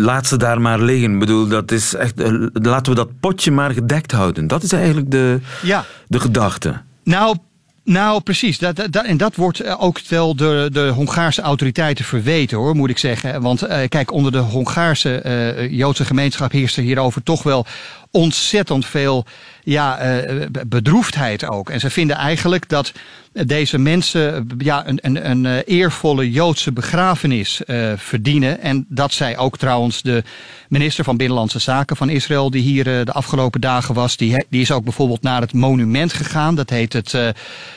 laat 0.03 0.27
ze 0.27 0.37
daar 0.37 0.61
maar 0.61 0.79
liggen. 0.79 1.13
Ik 1.13 1.19
bedoel, 1.19 1.47
dat 1.47 1.71
is 1.71 1.93
echt, 1.93 2.13
laten 2.53 2.93
we 2.93 2.97
dat 2.97 3.19
potje 3.19 3.51
maar 3.51 3.71
gedekt 3.71 4.11
houden. 4.11 4.47
Dat 4.47 4.63
is 4.63 4.71
eigenlijk 4.71 5.11
de, 5.11 5.39
ja. 5.61 5.85
de 6.07 6.19
gedachte. 6.19 6.81
Nou, 7.03 7.37
nou, 7.83 8.21
precies. 8.21 8.57
Dat, 8.57 8.75
dat, 8.75 9.05
en 9.05 9.17
dat 9.17 9.35
wordt 9.35 9.77
ook 9.77 9.99
wel 10.07 10.35
door 10.35 10.71
de 10.71 10.87
Hongaarse 10.87 11.41
autoriteiten 11.41 12.05
verweten, 12.05 12.57
hoor, 12.57 12.75
moet 12.75 12.89
ik 12.89 12.97
zeggen. 12.97 13.41
Want 13.41 13.63
uh, 13.63 13.77
kijk, 13.87 14.11
onder 14.11 14.31
de 14.31 14.37
Hongaarse 14.37 15.21
uh, 15.25 15.71
Joodse 15.77 16.05
gemeenschap 16.05 16.51
heerst 16.51 16.77
er 16.77 16.83
hierover 16.83 17.23
toch 17.23 17.43
wel 17.43 17.65
ontzettend 18.11 18.85
veel 18.85 19.25
ja, 19.63 20.19
uh, 20.21 20.45
bedroefdheid 20.67 21.45
ook. 21.45 21.69
En 21.69 21.79
ze 21.79 21.89
vinden 21.89 22.15
eigenlijk 22.15 22.69
dat 22.69 22.91
deze 23.31 23.77
mensen 23.77 24.47
ja, 24.57 24.87
een, 24.87 24.99
een, 25.01 25.29
een 25.29 25.61
eervolle 25.61 26.31
Joodse 26.31 26.71
begrafenis 26.71 27.61
uh, 27.65 27.91
verdienen. 27.95 28.61
En 28.61 28.85
dat 28.89 29.13
zij 29.13 29.37
ook 29.37 29.57
trouwens 29.57 30.01
de 30.01 30.23
minister 30.69 31.03
van 31.03 31.17
Binnenlandse 31.17 31.59
Zaken 31.59 31.95
van 31.95 32.09
Israël, 32.09 32.49
die 32.49 32.61
hier 32.61 32.83
de 32.83 33.11
afgelopen 33.11 33.61
dagen 33.61 33.95
was, 33.95 34.17
die, 34.17 34.45
die 34.49 34.61
is 34.61 34.71
ook 34.71 34.83
bijvoorbeeld 34.83 35.21
naar 35.21 35.41
het 35.41 35.53
monument 35.53 36.13
gegaan. 36.13 36.55
Dat 36.55 36.69
heet 36.69 36.93
het, 36.93 37.11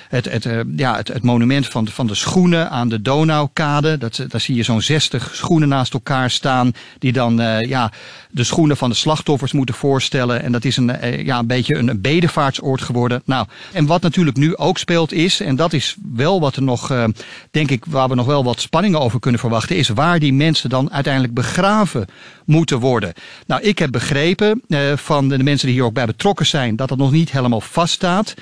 het, 0.09 0.25
het, 0.25 0.49
ja, 0.77 0.97
het, 0.97 1.09
het, 1.09 1.23
monument 1.23 1.67
van, 1.67 1.89
van 1.89 2.07
de 2.07 2.15
schoenen 2.15 2.71
aan 2.71 2.89
de 2.89 3.03
Donaukade. 3.03 3.99
Dat, 3.99 4.25
daar 4.29 4.41
zie 4.41 4.55
je 4.55 4.63
zo'n 4.63 4.83
60 4.83 5.31
schoenen 5.35 5.69
naast 5.69 5.93
elkaar 5.93 6.31
staan, 6.31 6.73
die 6.99 7.13
dan 7.13 7.37
ja, 7.61 7.93
de 8.31 8.45
schoenen 8.45 8.77
van 8.77 8.91
de 8.91 8.97
slachtoffers 8.97 9.53
moeten 9.53 9.75
voorstellen. 9.75 10.43
En 10.43 10.53
dat 10.53 10.65
is 10.65 10.77
een, 10.77 11.25
ja, 11.25 11.39
een 11.39 11.47
beetje 11.47 11.74
een 11.79 12.01
bedevaartsoord 12.01 12.83
geworden. 12.83 13.23
Nou, 13.25 13.47
en 13.73 13.87
wat 13.87 14.03
natuurlijk 14.03 14.37
nu 14.37 14.57
ook 14.57 14.79
speelt 14.79 15.13
is, 15.13 15.41
en 15.41 15.57
dat 15.57 15.73
is 15.73 15.97
wel 16.15 16.41
wat 16.41 16.57
er 16.57 16.63
nog, 16.63 16.91
uh, 16.91 17.05
denk 17.51 17.71
ik, 17.71 17.85
waar 17.85 18.09
we 18.09 18.15
nog 18.15 18.27
wel 18.27 18.45
wat 18.45 18.61
spanningen 18.61 19.01
over 19.01 19.21
kunnen 19.21 19.41
verwachten, 19.41 19.77
is 19.77 19.89
waar 19.89 20.19
die 20.19 20.33
mensen 20.33 20.71
dan 20.71 20.93
uiteindelijk 20.93 21.35
begraven 21.35 22.07
moeten 22.45 22.79
worden. 22.79 23.13
Nou, 23.47 23.63
ik 23.63 23.79
heb 23.79 23.91
begrepen 23.91 24.63
uh, 24.69 24.79
van 24.97 25.29
de 25.29 25.43
mensen 25.43 25.67
die 25.67 25.77
hier 25.77 25.85
ook 25.85 25.95
bij 25.95 26.07
betrokken 26.07 26.47
zijn, 26.47 26.77
dat 26.77 26.89
dat 26.89 26.99
nog 26.99 27.13
niet 27.13 27.31
helemaal 27.31 27.61
vaststaat. 27.61 28.35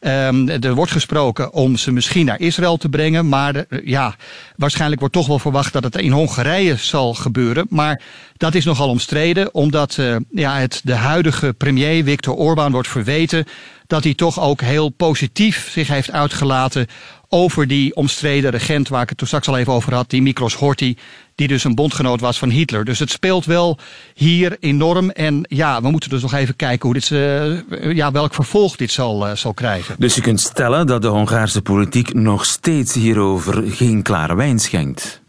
Um, 0.00 0.48
er 0.48 0.74
wordt 0.74 0.92
gesproken 0.92 1.52
om 1.52 1.76
ze 1.76 1.92
misschien 1.92 2.26
naar 2.26 2.40
Israël 2.40 2.76
te 2.76 2.88
brengen. 2.88 3.28
Maar 3.28 3.56
uh, 3.56 3.62
ja, 3.84 4.14
waarschijnlijk 4.56 5.00
wordt 5.00 5.14
toch 5.14 5.26
wel 5.26 5.38
verwacht 5.38 5.72
dat 5.72 5.84
het 5.84 5.96
in 5.96 6.10
Hongarije 6.10 6.76
zal 6.76 7.14
gebeuren. 7.14 7.66
Maar 7.70 8.02
dat 8.36 8.54
is 8.54 8.64
nogal 8.64 8.88
omstreden, 8.88 9.54
omdat 9.54 9.96
uh, 9.96 10.16
ja, 10.30 10.58
het 10.58 10.80
de 10.84 10.94
huidige 10.94 11.52
premier 11.52 12.04
Viktor 12.04 12.34
Orbán 12.34 12.72
wordt 12.72 12.88
verweten 12.88 13.44
dat 13.86 14.04
hij 14.04 14.14
toch 14.14 14.40
ook 14.40 14.60
heel 14.60 14.88
positief 14.88 15.70
zich 15.70 15.88
heeft 15.88 16.10
uitgelaten 16.10 16.86
over 17.28 17.66
die 17.66 17.96
omstreden 17.96 18.50
regent 18.50 18.88
waar 18.88 19.02
ik 19.02 19.08
het 19.08 19.18
toen 19.18 19.26
straks 19.26 19.48
al 19.48 19.58
even 19.58 19.72
over 19.72 19.94
had, 19.94 20.10
die 20.10 20.22
Miklos 20.22 20.54
Horthy, 20.54 20.96
die 21.40 21.48
dus 21.48 21.64
een 21.64 21.74
bondgenoot 21.74 22.20
was 22.20 22.38
van 22.38 22.50
Hitler. 22.50 22.84
Dus 22.84 22.98
het 22.98 23.10
speelt 23.10 23.44
wel 23.44 23.78
hier 24.14 24.56
enorm. 24.60 25.10
En 25.10 25.46
ja, 25.48 25.82
we 25.82 25.90
moeten 25.90 26.10
dus 26.10 26.22
nog 26.22 26.34
even 26.34 26.56
kijken 26.56 26.88
hoe 26.88 26.94
dit, 26.94 27.10
uh, 27.10 27.94
ja, 27.94 28.12
welk 28.12 28.34
vervolg 28.34 28.76
dit 28.76 28.90
zal, 28.90 29.26
uh, 29.26 29.34
zal 29.34 29.54
krijgen. 29.54 29.94
Dus 29.98 30.14
je 30.14 30.20
kunt 30.20 30.40
stellen 30.40 30.86
dat 30.86 31.02
de 31.02 31.08
Hongaarse 31.08 31.62
politiek 31.62 32.14
nog 32.14 32.44
steeds 32.44 32.94
hierover 32.94 33.62
geen 33.70 34.02
klare 34.02 34.34
wijn 34.34 34.58
schenkt. 34.58 35.20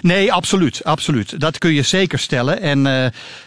Nee, 0.00 0.32
absoluut, 0.32 0.84
absoluut. 0.84 1.40
Dat 1.40 1.58
kun 1.58 1.72
je 1.72 1.82
zeker 1.82 2.18
stellen. 2.18 2.60
En 2.60 2.86
uh, 2.86 3.06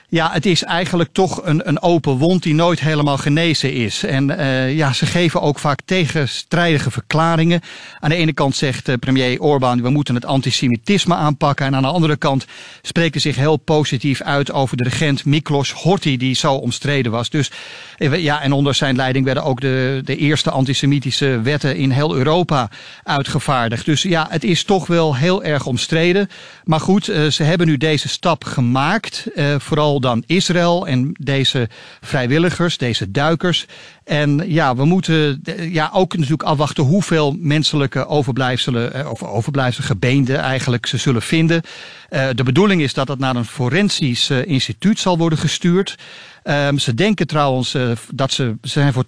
ja, 0.10 0.32
het 0.32 0.46
is 0.46 0.64
eigenlijk 0.64 1.10
toch 1.14 1.46
een, 1.46 1.68
een 1.68 1.82
open 1.82 2.18
wond 2.18 2.44
die 2.44 2.54
nooit 2.54 2.80
helemaal 2.80 3.18
genezen 3.18 3.74
is. 3.74 4.04
En 4.04 4.30
uh, 4.30 4.76
ja, 4.76 4.94
ze 4.94 5.06
geven 5.06 5.42
ook 5.42 5.60
vaak 5.60 5.80
tegenstrijdige 5.86 6.92
verklaringen. 6.92 7.62
Aan 8.00 8.10
de 8.10 8.16
ene 8.16 8.34
kant 8.34 8.56
zegt 8.56 8.90
uh, 8.90 8.96
premier 8.96 9.42
Orbán, 9.42 9.82
we 9.82 9.90
moeten 9.90 10.16
het 10.16 10.26
antisemitisme 10.26 11.16
aanpakken. 11.16 11.66
En 11.66 11.76
aan 11.76 11.82
de 11.82 11.88
andere 11.88 12.16
kant 12.16 12.46
spreekt 12.82 13.14
hij 13.14 13.22
zich 13.22 13.36
heel 13.36 13.58
positief 13.58 14.22
uit 14.22 14.52
over 14.52 14.78
de 14.78 14.84
regent 14.84 15.26
Miklos 15.26 15.72
Horthy, 15.72 16.18
die 16.18 16.36
zo 16.36 16.54
omstreden 16.54 17.12
was. 17.12 17.30
Dus 17.30 17.52
ja, 17.98 18.42
en 18.42 18.52
onder 18.52 18.76
zijn 18.76 18.96
leiding 18.96 19.26
werden 19.26 19.44
ook 19.44 19.62
de, 19.62 20.02
de 20.04 20.18
eerste 20.18 20.52
antisemitische 20.52 21.42
wetten 21.42 21.76
in 21.76 21.92
heel 21.92 22.16
Europa 22.16 22.70
uitgevaardigd. 23.04 23.86
Dus 23.86 24.02
ja, 24.02 24.28
het 24.30 24.44
is 24.44 24.64
toch 24.64 24.88
wel 24.88 25.16
heel 25.16 25.44
erg 25.44 25.66
omstreden. 25.66 26.30
Maar 26.64 26.80
goed, 26.80 27.06
ze 27.06 27.44
hebben 27.44 27.68
nu 27.68 27.78
deze 27.78 28.08
stap 28.08 28.44
gemaakt. 28.44 29.28
vooral 29.58 29.99
dan 30.00 30.24
Israël 30.26 30.88
en 30.88 31.12
deze 31.20 31.70
vrijwilligers, 32.02 32.78
deze 32.78 33.12
duikers. 33.12 33.66
En 34.04 34.52
ja, 34.52 34.76
we 34.76 34.86
moeten 34.86 35.42
ja, 35.58 35.90
ook 35.94 36.14
natuurlijk 36.14 36.44
afwachten 36.44 36.84
hoeveel 36.84 37.36
menselijke 37.40 38.08
overblijfselen, 38.08 39.10
of 39.10 39.24
overblijfselen, 39.24 39.90
gebeenden 39.90 40.38
eigenlijk 40.38 40.86
ze 40.86 40.98
zullen 40.98 41.22
vinden. 41.22 41.62
Uh, 42.10 42.28
de 42.36 42.44
bedoeling 42.44 42.82
is 42.82 42.94
dat 42.94 43.08
het 43.08 43.20
naar 43.20 43.36
een 43.36 43.46
forensisch 43.46 44.30
uh, 44.30 44.46
instituut 44.46 45.00
zal 45.00 45.18
worden 45.18 45.40
gestuurd. 45.40 45.96
Um, 46.44 46.80
ze 46.80 46.94
denken 46.94 47.28
trouwens 47.28 47.76
uh, 47.76 47.92
dat 48.14 48.32
ze, 48.32 48.56
ze 48.62 48.70
zijn 48.70 48.94
voor 48.94 49.06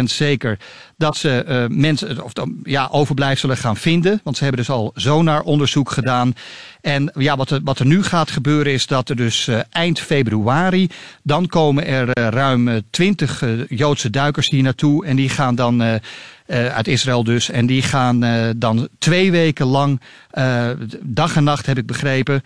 80% 0.00 0.02
zeker 0.04 0.58
dat 0.96 1.16
ze 1.16 1.66
mensen, 1.70 2.24
of 2.24 2.32
ja, 2.62 2.88
overblijfselen 2.90 3.56
gaan 3.56 3.76
vinden. 3.76 4.20
Want 4.24 4.36
ze 4.36 4.42
hebben 4.44 4.60
dus 4.60 4.70
al 4.70 4.90
zonaronderzoek 4.94 5.90
gedaan. 5.90 6.34
En 6.80 7.12
ja, 7.14 7.36
wat 7.36 7.50
er, 7.50 7.60
wat 7.64 7.78
er 7.78 7.86
nu 7.86 8.02
gaat 8.02 8.30
gebeuren 8.30 8.72
is 8.72 8.86
dat 8.86 9.08
er 9.08 9.16
dus 9.16 9.48
eind 9.70 10.00
februari, 10.00 10.88
dan 11.22 11.46
komen 11.46 11.86
er 11.86 12.18
ruim 12.30 12.80
20 12.90 13.44
Joodse 13.68 14.10
duikers 14.10 14.48
hier 14.48 14.62
naartoe. 14.62 15.04
En 15.04 15.16
die 15.16 15.28
gaan 15.28 15.54
dan 15.54 16.00
uit 16.48 16.88
Israël 16.88 17.24
dus. 17.24 17.50
En 17.50 17.66
die 17.66 17.82
gaan 17.82 18.24
uh, 18.24 18.48
dan 18.56 18.88
twee 18.98 19.30
weken 19.30 19.66
lang, 19.66 20.00
uh, 20.32 20.68
dag 21.02 21.36
en 21.36 21.44
nacht 21.44 21.66
heb 21.66 21.78
ik 21.78 21.86
begrepen, 21.86 22.42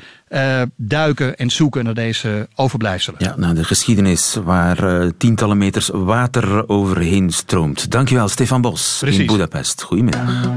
duiken 0.77 1.37
en 1.37 1.51
zoeken 1.51 1.85
naar 1.85 1.95
deze 1.95 2.49
overblijfselen. 2.55 3.25
Ja, 3.25 3.35
naar 3.37 3.55
de 3.55 3.65
geschiedenis 3.65 4.37
waar 4.45 5.11
tientallen 5.17 5.59
meters 5.59 5.91
water 5.93 6.69
overheen 6.69 7.31
stroomt. 7.31 7.91
Dankjewel, 7.91 8.29
Stefan 8.29 8.61
Bos 8.61 8.97
Precies. 9.01 9.21
in 9.21 9.27
Budapest. 9.27 9.83
Goedemiddag. 9.83 10.51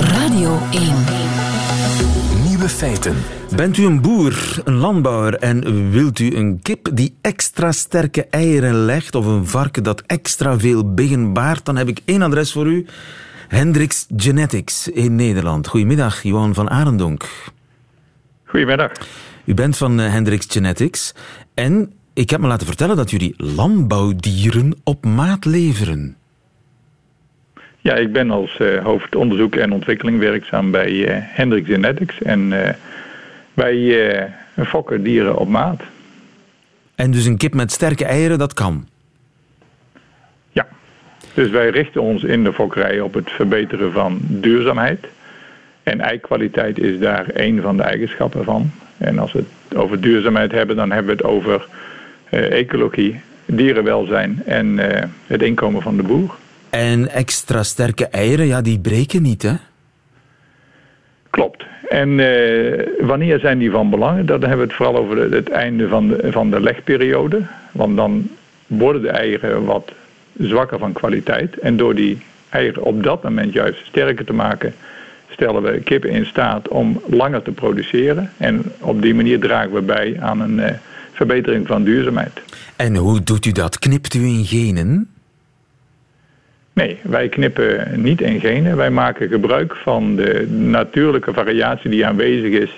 Radio 0.00 0.62
1. 0.70 1.29
Feiten. 2.72 3.16
Bent 3.56 3.76
u 3.76 3.84
een 3.84 4.00
boer, 4.00 4.60
een 4.64 4.74
landbouwer 4.74 5.34
en 5.34 5.90
wilt 5.90 6.18
u 6.18 6.36
een 6.36 6.58
kip 6.62 6.88
die 6.92 7.14
extra 7.20 7.72
sterke 7.72 8.26
eieren 8.30 8.74
legt 8.74 9.14
of 9.14 9.26
een 9.26 9.46
varken 9.46 9.82
dat 9.82 10.02
extra 10.06 10.58
veel 10.58 10.94
biggen 10.94 11.32
baart, 11.32 11.64
dan 11.64 11.76
heb 11.76 11.88
ik 11.88 12.00
één 12.04 12.22
adres 12.22 12.52
voor 12.52 12.66
u. 12.66 12.86
Hendrix 13.48 14.06
Genetics 14.16 14.88
in 14.88 15.14
Nederland. 15.14 15.66
Goedemiddag, 15.66 16.22
Johan 16.22 16.54
van 16.54 16.70
Arendonk. 16.70 17.28
Goedemiddag. 18.44 18.92
U 19.44 19.54
bent 19.54 19.76
van 19.76 19.98
Hendrix 19.98 20.46
Genetics 20.48 21.14
en 21.54 21.92
ik 22.12 22.30
heb 22.30 22.40
me 22.40 22.46
laten 22.46 22.66
vertellen 22.66 22.96
dat 22.96 23.10
jullie 23.10 23.34
landbouwdieren 23.36 24.80
op 24.84 25.04
maat 25.04 25.44
leveren. 25.44 26.16
Ja, 27.82 27.94
ik 27.94 28.12
ben 28.12 28.30
als 28.30 28.58
uh, 28.58 28.84
hoofdonderzoek 28.84 29.56
en 29.56 29.72
ontwikkeling 29.72 30.18
werkzaam 30.18 30.70
bij 30.70 30.90
uh, 30.90 31.06
Hendrix 31.12 31.68
Genetics 31.68 32.22
en 32.22 32.52
uh, 32.52 32.68
wij 33.54 34.32
fokken 34.66 35.02
dieren 35.02 35.36
op 35.36 35.48
maat. 35.48 35.82
En 36.94 37.10
dus 37.10 37.24
een 37.24 37.36
kip 37.36 37.54
met 37.54 37.72
sterke 37.72 38.04
eieren, 38.04 38.38
dat 38.38 38.54
kan? 38.54 38.88
Ja, 40.52 40.66
dus 41.34 41.50
wij 41.50 41.70
richten 41.70 42.02
ons 42.02 42.22
in 42.22 42.44
de 42.44 42.52
fokkerij 42.52 43.00
op 43.00 43.14
het 43.14 43.30
verbeteren 43.30 43.92
van 43.92 44.20
duurzaamheid. 44.22 45.06
En 45.82 46.00
eikwaliteit 46.00 46.78
is 46.78 46.98
daar 46.98 47.26
een 47.34 47.60
van 47.60 47.76
de 47.76 47.82
eigenschappen 47.82 48.44
van. 48.44 48.70
En 48.98 49.18
als 49.18 49.32
we 49.32 49.44
het 49.68 49.78
over 49.78 50.00
duurzaamheid 50.00 50.52
hebben, 50.52 50.76
dan 50.76 50.90
hebben 50.90 51.16
we 51.16 51.22
het 51.22 51.32
over 51.32 51.68
ecologie, 52.30 53.20
dierenwelzijn 53.46 54.42
en 54.44 54.78
het 55.26 55.42
inkomen 55.42 55.82
van 55.82 55.96
de 55.96 56.02
boer. 56.02 56.34
En 56.70 57.08
extra 57.08 57.62
sterke 57.62 58.06
eieren, 58.06 58.46
ja, 58.46 58.60
die 58.60 58.78
breken 58.78 59.22
niet, 59.22 59.42
hè? 59.42 59.54
Klopt. 61.30 61.64
En 61.88 62.18
uh, 62.18 62.86
wanneer 63.00 63.38
zijn 63.38 63.58
die 63.58 63.70
van 63.70 63.90
belang? 63.90 64.26
Dan 64.26 64.40
hebben 64.40 64.58
we 64.58 64.64
het 64.64 64.74
vooral 64.74 64.96
over 64.96 65.32
het 65.32 65.50
einde 65.50 65.88
van 65.88 66.08
de, 66.08 66.32
van 66.32 66.50
de 66.50 66.60
legperiode. 66.60 67.46
Want 67.72 67.96
dan 67.96 68.28
worden 68.66 69.02
de 69.02 69.08
eieren 69.08 69.64
wat 69.64 69.92
zwakker 70.38 70.78
van 70.78 70.92
kwaliteit. 70.92 71.58
En 71.58 71.76
door 71.76 71.94
die 71.94 72.18
eieren 72.48 72.82
op 72.82 73.02
dat 73.02 73.22
moment 73.22 73.52
juist 73.52 73.86
sterker 73.86 74.24
te 74.24 74.32
maken, 74.32 74.74
stellen 75.28 75.62
we 75.62 75.80
kippen 75.80 76.10
in 76.10 76.26
staat 76.26 76.68
om 76.68 77.00
langer 77.06 77.42
te 77.42 77.52
produceren. 77.52 78.30
En 78.36 78.62
op 78.80 79.02
die 79.02 79.14
manier 79.14 79.40
dragen 79.40 79.72
we 79.72 79.80
bij 79.80 80.16
aan 80.20 80.40
een 80.40 80.58
uh, 80.58 80.66
verbetering 81.12 81.66
van 81.66 81.84
duurzaamheid. 81.84 82.40
En 82.76 82.96
hoe 82.96 83.22
doet 83.22 83.46
u 83.46 83.52
dat? 83.52 83.78
Knipt 83.78 84.14
u 84.14 84.24
in 84.24 84.44
genen? 84.44 85.08
Nee, 86.80 86.98
wij 87.02 87.28
knippen 87.28 88.00
niet 88.02 88.20
in 88.20 88.40
genen. 88.40 88.76
Wij 88.76 88.90
maken 88.90 89.28
gebruik 89.28 89.76
van 89.76 90.16
de 90.16 90.46
natuurlijke 90.50 91.32
variatie 91.32 91.90
die 91.90 92.06
aanwezig 92.06 92.60
is 92.60 92.70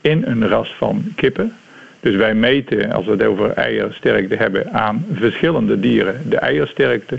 in 0.00 0.24
een 0.26 0.48
ras 0.48 0.74
van 0.74 1.04
kippen. 1.16 1.52
Dus 2.00 2.14
wij 2.14 2.34
meten, 2.34 2.92
als 2.92 3.04
we 3.04 3.10
het 3.10 3.22
over 3.22 3.50
eiersterkte 3.50 4.36
hebben, 4.36 4.72
aan 4.72 5.06
verschillende 5.12 5.80
dieren 5.80 6.20
de 6.28 6.36
eiersterkte. 6.36 7.18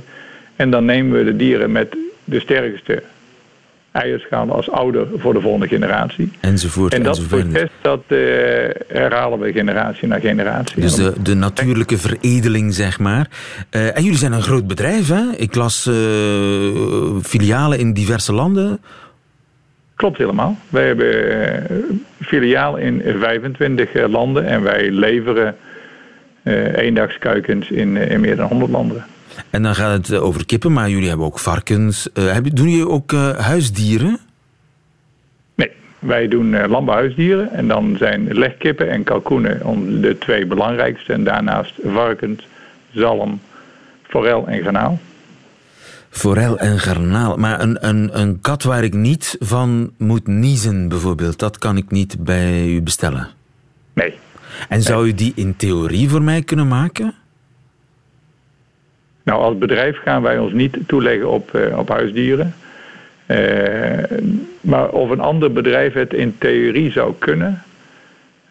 En 0.55 0.69
dan 0.69 0.85
nemen 0.85 1.17
we 1.17 1.23
de 1.23 1.35
dieren 1.35 1.71
met 1.71 1.95
de 2.23 2.39
sterkste 2.39 3.03
eierschalen 3.95 4.55
als 4.55 4.71
ouder 4.71 5.07
voor 5.17 5.33
de 5.33 5.41
volgende 5.41 5.67
generatie. 5.67 6.31
Enzovoort. 6.39 6.93
En 6.93 7.03
dat 7.03 7.17
enzovoort. 7.17 7.49
proces 7.49 7.69
dat 7.81 8.03
uh, 8.07 8.19
herhalen 8.87 9.39
we 9.39 9.51
generatie 9.51 10.07
na 10.07 10.19
generatie. 10.19 10.81
Dus 10.81 10.95
de, 10.95 11.13
de 11.21 11.33
natuurlijke 11.33 11.97
veredeling, 11.97 12.73
zeg 12.73 12.99
maar. 12.99 13.27
Uh, 13.71 13.97
en 13.97 14.03
jullie 14.03 14.17
zijn 14.17 14.31
een 14.31 14.41
groot 14.41 14.67
bedrijf, 14.67 15.07
hè? 15.07 15.23
Ik 15.37 15.55
las 15.55 15.87
uh, 15.87 15.95
filialen 17.21 17.79
in 17.79 17.93
diverse 17.93 18.33
landen. 18.33 18.79
Klopt 19.95 20.17
helemaal. 20.17 20.57
Wij 20.69 20.87
hebben 20.87 21.67
filialen 22.21 22.81
in 22.81 23.19
25 23.19 24.07
landen 24.07 24.45
en 24.45 24.61
wij 24.61 24.91
leveren 24.91 25.55
eendagskuikens 26.75 27.71
in, 27.71 27.97
in 27.97 28.19
meer 28.19 28.35
dan 28.35 28.47
100 28.47 28.71
landen. 28.71 29.05
En 29.49 29.63
dan 29.63 29.75
gaat 29.75 30.07
het 30.07 30.19
over 30.19 30.45
kippen, 30.45 30.73
maar 30.73 30.89
jullie 30.89 31.07
hebben 31.07 31.25
ook 31.25 31.39
varkens. 31.39 32.09
Uh, 32.13 32.37
doen 32.53 32.69
jullie 32.69 32.89
ook 32.89 33.11
uh, 33.11 33.37
huisdieren? 33.37 34.19
Nee, 35.55 35.71
wij 35.99 36.27
doen 36.27 36.67
landbouwhuisdieren. 36.67 37.51
En 37.51 37.67
dan 37.67 37.95
zijn 37.97 38.33
legkippen 38.33 38.89
en 38.89 39.03
kalkoenen 39.03 40.01
de 40.01 40.17
twee 40.17 40.45
belangrijkste. 40.45 41.13
En 41.13 41.23
daarnaast 41.23 41.73
varkens, 41.83 42.47
zalm, 42.91 43.39
forel 44.03 44.47
en 44.47 44.63
garnaal. 44.63 44.99
Forel 46.09 46.57
en 46.57 46.79
garnaal. 46.79 47.37
Maar 47.37 47.61
een, 47.61 47.87
een, 47.87 48.19
een 48.19 48.41
kat 48.41 48.63
waar 48.63 48.83
ik 48.83 48.93
niet 48.93 49.35
van 49.39 49.91
moet 49.97 50.27
niezen, 50.27 50.87
bijvoorbeeld, 50.87 51.39
dat 51.39 51.57
kan 51.57 51.77
ik 51.77 51.91
niet 51.91 52.17
bij 52.19 52.67
u 52.67 52.81
bestellen? 52.81 53.27
Nee. 53.93 54.13
En 54.69 54.81
zou 54.81 55.07
u 55.07 55.13
die 55.13 55.31
in 55.35 55.55
theorie 55.55 56.09
voor 56.09 56.21
mij 56.21 56.41
kunnen 56.41 56.67
maken? 56.67 57.13
Nou, 59.25 59.41
als 59.41 59.57
bedrijf 59.57 59.97
gaan 60.03 60.21
wij 60.21 60.37
ons 60.37 60.53
niet 60.53 60.77
toeleggen 60.87 61.29
op, 61.29 61.59
op 61.75 61.89
huisdieren. 61.89 62.53
maar 64.61 64.89
of 64.89 65.09
een 65.09 65.19
ander 65.19 65.51
bedrijf 65.51 65.93
het 65.93 66.13
in 66.13 66.35
theorie 66.37 66.91
zou 66.91 67.13
kunnen, 67.19 67.63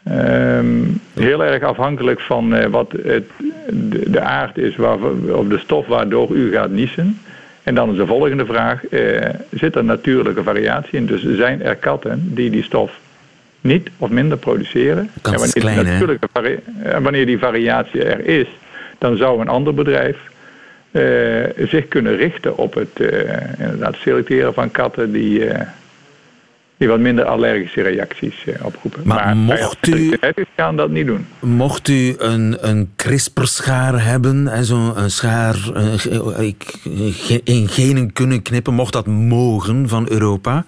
Ehm, 0.04 0.66
heel 1.14 1.44
erg 1.44 1.62
afhankelijk 1.62 2.20
van 2.20 2.54
uh, 2.54 2.64
wat 2.66 2.92
het, 2.92 3.30
de, 3.68 4.10
de, 4.10 4.20
aard 4.20 4.58
is 4.58 4.76
waar, 4.76 4.98
of 5.32 5.46
de 5.46 5.58
stof 5.58 5.86
waardoor 5.86 6.30
u 6.30 6.52
gaat 6.52 6.70
niezen. 6.70 7.18
En 7.62 7.74
dan 7.74 7.90
is 7.90 7.96
de 7.96 8.06
volgende 8.06 8.46
vraag, 8.46 8.90
uh, 8.90 9.20
zit 9.50 9.74
er 9.74 9.84
natuurlijke 9.84 10.42
variatie 10.42 10.98
in? 10.98 11.06
Dus 11.06 11.26
zijn 11.36 11.62
er 11.62 11.76
katten 11.76 12.34
die 12.34 12.50
die 12.50 12.62
stof 12.62 12.98
niet 13.60 13.90
of 13.98 14.10
minder 14.10 14.38
produceren? 14.38 15.10
en 15.22 15.32
wanneer, 15.32 15.52
klein, 15.52 15.84
natuurlijke 15.84 16.28
en 16.82 17.02
wanneer 17.02 17.26
die 17.26 17.38
variatie 17.38 18.04
er 18.04 18.26
is, 18.26 18.46
dan 18.98 19.16
zou 19.16 19.40
een 19.40 19.48
ander 19.48 19.74
bedrijf 19.74 20.16
uh, 20.94 21.68
zich 21.68 21.88
kunnen 21.88 22.16
richten 22.16 22.56
op 22.56 22.74
het 22.74 23.00
inderdaad 23.58 23.94
selecteren 23.94 24.54
van 24.54 24.70
katten 24.70 25.12
die 25.12 25.50
die 26.76 26.88
wat 26.88 26.98
minder 27.00 27.24
allergische 27.24 27.82
reacties 27.82 28.44
eh, 28.46 28.64
oproepen. 28.64 29.00
Maar, 29.04 29.36
maar 29.36 29.58
mocht 29.58 29.86
u... 29.86 30.18
gaan 30.56 30.76
dat 30.76 30.90
niet 30.90 31.06
doen. 31.06 31.26
Mocht 31.40 31.88
u 31.88 32.14
een, 32.18 32.56
een 32.60 32.92
CRISPR-schaar 32.96 34.04
hebben, 34.04 34.64
zo'n 34.64 35.10
schaar 35.10 35.56
in 37.44 37.68
genen 37.68 38.12
kunnen 38.12 38.42
knippen, 38.42 38.74
mocht 38.74 38.92
dat 38.92 39.06
mogen 39.06 39.88
van 39.88 40.06
Europa, 40.10 40.64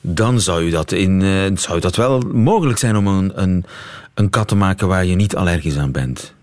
dan 0.00 0.40
zou, 0.40 0.64
u 0.64 0.70
dat 0.70 0.92
in, 0.92 1.22
zou 1.58 1.80
dat 1.80 1.96
wel 1.96 2.20
mogelijk 2.32 2.78
zijn 2.78 2.96
om 2.96 3.06
een, 3.06 3.32
een, 3.34 3.64
een 4.14 4.30
kat 4.30 4.48
te 4.48 4.56
maken 4.56 4.88
waar 4.88 5.04
je 5.04 5.14
niet 5.14 5.36
allergisch 5.36 5.78
aan 5.78 5.92
bent. 5.92 6.34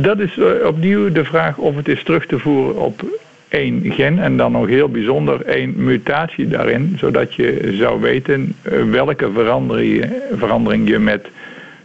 Dat 0.00 0.18
is 0.18 0.38
eh, 0.38 0.66
opnieuw 0.66 1.12
de 1.12 1.24
vraag 1.24 1.56
of 1.56 1.76
het 1.76 1.88
is 1.88 2.02
terug 2.02 2.26
te 2.26 2.38
voeren 2.38 2.76
op 2.76 3.04
één 3.48 3.92
gen 3.92 4.18
en 4.18 4.36
dan 4.36 4.52
nog 4.52 4.66
heel 4.66 4.88
bijzonder 4.88 5.44
één 5.44 5.72
mutatie 5.76 6.48
daarin, 6.48 6.94
zodat 6.98 7.34
je 7.34 7.74
zou 7.78 8.00
weten 8.00 8.54
eh, 8.62 8.82
welke 8.90 9.30
verandering, 9.32 10.12
verandering 10.32 10.88
je 10.88 10.98
met 10.98 11.28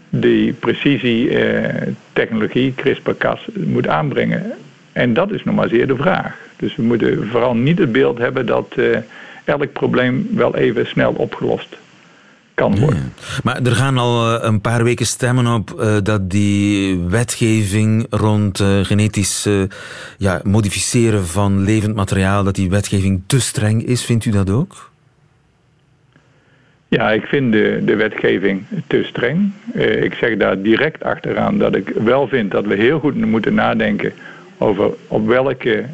die 0.10 0.54
precisietechnologie, 0.54 2.74
CRISPR-Cas, 2.76 3.48
moet 3.54 3.88
aanbrengen. 3.88 4.52
En 4.92 5.14
dat 5.14 5.32
is 5.32 5.44
nog 5.44 5.56
maar 5.56 5.70
zeer 5.70 5.88
de 5.88 5.96
vraag. 5.96 6.38
Dus 6.58 6.76
we 6.76 6.82
moeten 6.82 7.28
vooral 7.28 7.56
niet 7.56 7.80
het 7.80 7.92
beeld 7.92 8.18
hebben 8.18 8.46
dat 8.46 8.76
elk 9.44 9.74
probleem 9.74 10.28
wel 10.32 10.56
even 10.56 10.88
snel 10.88 11.12
opgelost 11.12 11.78
maar 13.44 13.62
er 13.62 13.76
gaan 13.76 13.98
al 13.98 14.36
eh, 14.36 14.44
een 14.44 14.62
paar 14.62 14.84
weken 14.84 15.06
stemmen 15.06 15.48
op 15.48 15.76
uh, 15.80 15.98
dat 16.04 16.30
die 16.30 17.00
wetgeving 17.00 18.06
rond 18.10 18.60
uh, 18.60 18.86
genetisch 18.86 19.48
ja, 20.18 20.42
modificeren 20.44 21.26
van 21.26 21.64
levend 21.64 21.96
materiaal, 21.96 22.44
dat 22.44 22.56
die 22.56 22.70
wetgeving 22.70 23.22
te 23.26 23.42
streng 23.42 23.84
is. 23.84 24.06
Vindt 24.06 24.26
u 24.26 24.32
dat 24.32 24.50
ook? 24.50 24.90
Ja, 26.88 27.12
ik 27.12 27.26
vind 27.26 27.52
de, 27.52 27.82
de 27.86 27.96
wetgeving 27.96 28.66
te 28.88 29.04
streng. 29.04 29.52
ik 30.02 30.14
zeg 30.14 30.38
daar 30.38 30.62
direct 30.62 31.04
achteraan 31.04 31.58
dat 31.58 31.76
ik 31.76 31.90
wel 31.90 32.28
vind 32.28 32.52
dat 32.52 32.66
we 32.66 32.76
heel 32.76 33.00
goed 33.00 33.16
moeten 33.16 33.54
nadenken 33.54 34.14
over 34.58 34.92
op 35.08 35.28
welke 35.28 35.86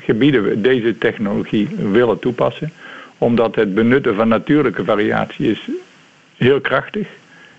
gebieden 0.00 0.42
we 0.44 0.60
deze 0.60 0.98
technologie 0.98 1.68
willen 1.92 2.18
toepassen 2.18 2.72
omdat 3.20 3.54
het 3.54 3.74
benutten 3.74 4.14
van 4.14 4.28
natuurlijke 4.28 4.84
variatie 4.84 5.50
is 5.50 5.68
heel 6.36 6.60
krachtig. 6.60 7.08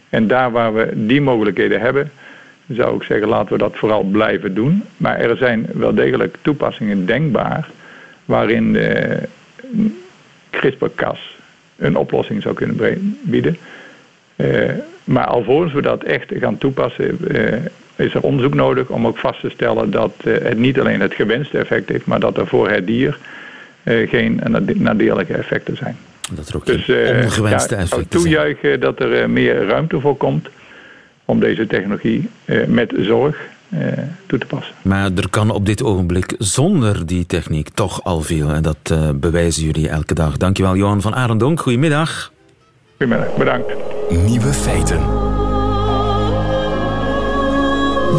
En 0.09 0.27
daar 0.27 0.51
waar 0.51 0.73
we 0.73 0.91
die 0.93 1.21
mogelijkheden 1.21 1.79
hebben, 1.79 2.11
zou 2.67 2.95
ik 2.95 3.03
zeggen, 3.03 3.27
laten 3.27 3.51
we 3.51 3.57
dat 3.57 3.75
vooral 3.75 4.03
blijven 4.03 4.53
doen. 4.53 4.83
Maar 4.97 5.19
er 5.19 5.37
zijn 5.37 5.67
wel 5.73 5.93
degelijk 5.93 6.37
toepassingen 6.41 7.05
denkbaar 7.05 7.69
waarin 8.25 8.73
de 8.73 9.19
CRISPR-Cas 10.49 11.37
een 11.77 11.95
oplossing 11.95 12.41
zou 12.41 12.55
kunnen 12.55 13.17
bieden. 13.21 13.57
Uh, 14.35 14.69
maar 15.03 15.25
alvorens 15.25 15.73
we 15.73 15.81
dat 15.81 16.03
echt 16.03 16.31
gaan 16.39 16.57
toepassen, 16.57 17.17
uh, 17.27 17.53
is 17.95 18.13
er 18.13 18.21
onderzoek 18.21 18.53
nodig 18.53 18.89
om 18.89 19.07
ook 19.07 19.17
vast 19.17 19.39
te 19.39 19.49
stellen 19.49 19.91
dat 19.91 20.13
uh, 20.23 20.33
het 20.33 20.57
niet 20.57 20.79
alleen 20.79 21.01
het 21.01 21.13
gewenste 21.13 21.57
effect 21.57 21.89
heeft, 21.89 22.05
maar 22.05 22.19
dat 22.19 22.37
er 22.37 22.47
voor 22.47 22.69
het 22.69 22.87
dier 22.87 23.09
eh, 23.09 23.41
geen 23.83 24.41
nadelige 24.75 25.33
effecten 25.33 25.77
zijn. 25.77 25.97
Dat 26.31 26.49
er 26.49 26.55
ook 26.55 26.65
dus, 26.65 26.83
geen 26.85 27.23
ongewenste 27.23 27.75
ja, 27.75 27.81
effecten 27.81 28.07
zijn. 28.09 28.23
toejuichen 28.23 28.79
dat 28.79 28.99
er 28.99 29.21
eh, 29.21 29.27
meer 29.27 29.65
ruimte 29.65 29.99
voor 29.99 30.17
komt 30.17 30.47
om 31.25 31.39
deze 31.39 31.67
technologie 31.67 32.29
eh, 32.45 32.65
met 32.65 32.93
zorg 32.99 33.37
toe 34.25 34.39
te 34.39 34.45
passen. 34.45 34.75
Maar 34.81 35.11
er 35.15 35.29
kan 35.29 35.49
op 35.49 35.65
dit 35.65 35.83
ogenblik 35.83 36.35
zonder 36.37 37.05
die 37.05 37.25
techniek 37.25 37.69
toch 37.69 38.03
al 38.03 38.21
veel. 38.21 38.49
En 38.49 38.61
dat 38.61 38.95
bewijzen 39.15 39.63
jullie 39.63 39.89
elke 39.89 40.13
dag. 40.13 40.37
Dankjewel 40.37 40.75
Johan 40.75 41.01
van 41.01 41.15
Arendonk. 41.15 41.59
Goedemiddag. 41.59 42.31
Goedemiddag, 42.97 43.35
bedankt. 43.35 43.73
Nieuwe 44.09 44.53
feiten. 44.53 44.99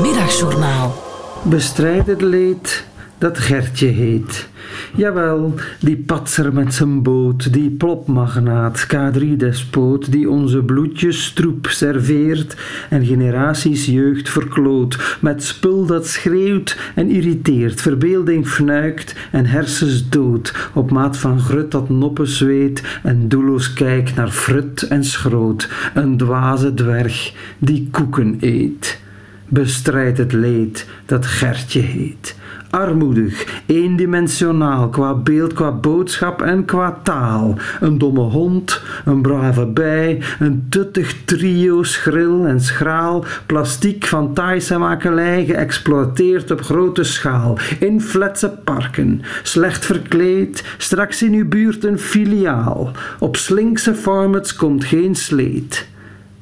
Middagjournaal. 0.02 1.02
Bestrijd 1.42 2.06
het 2.06 2.20
leed 2.20 2.84
dat 3.18 3.38
Gertje 3.38 3.86
heet. 3.86 4.48
Jawel, 4.94 5.54
die 5.80 5.96
patser 5.96 6.52
met 6.52 6.74
zijn 6.74 7.02
boot, 7.02 7.52
die 7.52 7.70
plopmagnaat, 7.70 8.86
K3-despoot, 8.86 10.12
die 10.12 10.30
onze 10.30 10.62
bloedjes 10.62 11.32
troep 11.32 11.66
serveert 11.66 12.56
en 12.90 13.06
generaties 13.06 13.86
jeugd 13.86 14.28
verkloot, 14.28 15.18
met 15.20 15.42
spul 15.42 15.86
dat 15.86 16.06
schreeuwt 16.06 16.76
en 16.94 17.10
irriteert, 17.10 17.80
verbeelding 17.80 18.48
fnuikt 18.48 19.14
en 19.30 19.46
hersens 19.46 20.08
dood, 20.08 20.54
op 20.74 20.90
maat 20.90 21.16
van 21.16 21.40
grut 21.40 21.70
dat 21.70 21.88
noppen 21.88 22.28
zweet 22.28 22.82
en 23.02 23.28
doelloos 23.28 23.72
kijkt 23.72 24.14
naar 24.14 24.30
frut 24.30 24.82
en 24.82 25.04
schroot, 25.04 25.68
een 25.94 26.16
dwaze 26.16 26.74
dwerg 26.74 27.34
die 27.58 27.88
koeken 27.90 28.36
eet. 28.40 29.00
Bestrijd 29.48 30.18
het 30.18 30.32
leed 30.32 30.86
dat 31.06 31.26
Gertje 31.26 31.80
heet 31.80 32.40
armoedig, 32.72 33.62
eendimensionaal 33.66 34.88
qua 34.88 35.14
beeld, 35.14 35.52
qua 35.52 35.72
boodschap 35.72 36.42
en 36.42 36.64
qua 36.64 36.98
taal. 37.02 37.58
Een 37.80 37.98
domme 37.98 38.20
hond, 38.20 38.82
een 39.04 39.22
brave 39.22 39.66
bij, 39.66 40.22
een 40.38 40.66
tuttig 40.68 41.24
trio, 41.24 41.82
schril 41.82 42.46
en 42.46 42.60
schraal, 42.60 43.24
plastiek 43.46 44.06
van 44.06 44.34
Thaise 44.34 44.78
makelij 44.78 45.44
geëxploiteerd 45.44 46.50
op 46.50 46.62
grote 46.62 47.04
schaal, 47.04 47.58
in 47.78 48.00
fletse 48.00 48.48
parken, 48.64 49.22
slecht 49.42 49.84
verkleed, 49.84 50.64
straks 50.78 51.22
in 51.22 51.32
uw 51.32 51.48
buurt 51.48 51.84
een 51.84 51.98
filiaal. 51.98 52.90
Op 53.18 53.36
slinkse 53.36 53.94
formats 53.94 54.54
komt 54.54 54.84
geen 54.84 55.14
sleet. 55.14 55.88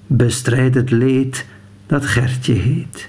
Bestrijd 0.06 0.74
het 0.74 0.90
leed 0.90 1.46
dat 1.86 2.06
Gertje 2.06 2.52
heet. 2.52 3.08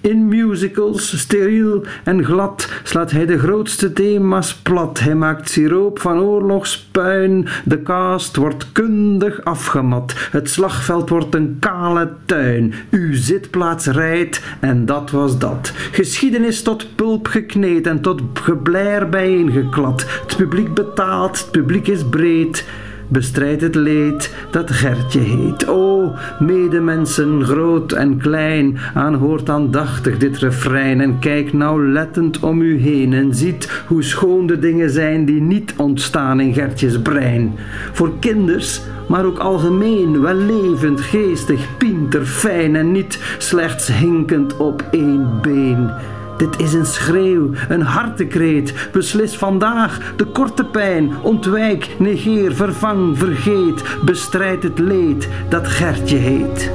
In 0.00 0.28
musicals, 0.28 1.18
steriel 1.18 1.84
en 2.04 2.24
glad, 2.24 2.68
slaat 2.82 3.10
hij 3.10 3.26
de 3.26 3.38
grootste 3.38 3.92
thema's 3.92 4.54
plat. 4.54 5.00
Hij 5.00 5.14
maakt 5.14 5.50
siroop 5.50 6.00
van 6.00 6.20
oorlogspuin. 6.20 7.48
De 7.64 7.82
cast 7.82 8.36
wordt 8.36 8.72
kundig 8.72 9.44
afgemat. 9.44 10.14
Het 10.30 10.50
slagveld 10.50 11.08
wordt 11.08 11.34
een 11.34 11.56
kale 11.60 12.12
tuin. 12.24 12.74
Uw 12.90 13.14
zitplaats 13.14 13.86
rijdt 13.86 14.42
en 14.60 14.86
dat 14.86 15.10
was 15.10 15.38
dat. 15.38 15.72
Geschiedenis 15.92 16.62
tot 16.62 16.94
pulp 16.94 17.26
gekneed 17.26 17.86
en 17.86 18.00
tot 18.00 18.20
geblair 18.32 19.08
bijeengeklad. 19.08 20.04
Het 20.26 20.36
publiek 20.36 20.74
betaalt, 20.74 21.38
het 21.38 21.50
publiek 21.50 21.86
is 21.88 22.08
breed 22.08 22.64
bestrijd 23.08 23.60
het 23.60 23.74
leed 23.74 24.34
dat 24.50 24.70
Gertje 24.70 25.20
heet. 25.20 25.68
O, 25.68 26.12
medemensen, 26.38 27.44
groot 27.44 27.92
en 27.92 28.18
klein, 28.18 28.78
aanhoort 28.94 29.50
aandachtig 29.50 30.18
dit 30.18 30.38
refrein 30.38 31.00
en 31.00 31.18
kijk 31.18 31.52
nauwlettend 31.52 32.40
om 32.40 32.62
u 32.62 32.80
heen 32.80 33.12
en 33.12 33.34
ziet 33.34 33.82
hoe 33.86 34.02
schoon 34.02 34.46
de 34.46 34.58
dingen 34.58 34.90
zijn 34.90 35.24
die 35.24 35.40
niet 35.40 35.74
ontstaan 35.76 36.40
in 36.40 36.54
Gertjes 36.54 37.00
brein. 37.02 37.54
Voor 37.92 38.18
kinders 38.18 38.80
maar 39.08 39.24
ook 39.24 39.38
algemeen, 39.38 40.20
wellevend, 40.20 41.00
geestig, 41.00 41.76
pinter, 41.76 42.24
fijn 42.24 42.76
en 42.76 42.92
niet 42.92 43.36
slechts 43.38 43.86
hinkend 43.92 44.56
op 44.56 44.84
één 44.90 45.38
been. 45.42 45.90
Dit 46.38 46.60
is 46.60 46.72
een 46.72 46.86
schreeuw, 46.86 47.50
een 47.68 47.82
hartekreet. 47.82 48.88
Beslis 48.92 49.36
vandaag 49.36 50.12
de 50.16 50.24
korte 50.24 50.64
pijn. 50.64 51.12
Ontwijk, 51.22 51.88
negeer, 51.98 52.54
vervang, 52.54 53.18
vergeet. 53.18 53.82
Bestrijd 54.04 54.62
het 54.62 54.78
leed 54.78 55.28
dat 55.48 55.68
Gertje 55.68 56.16
heet. 56.16 56.70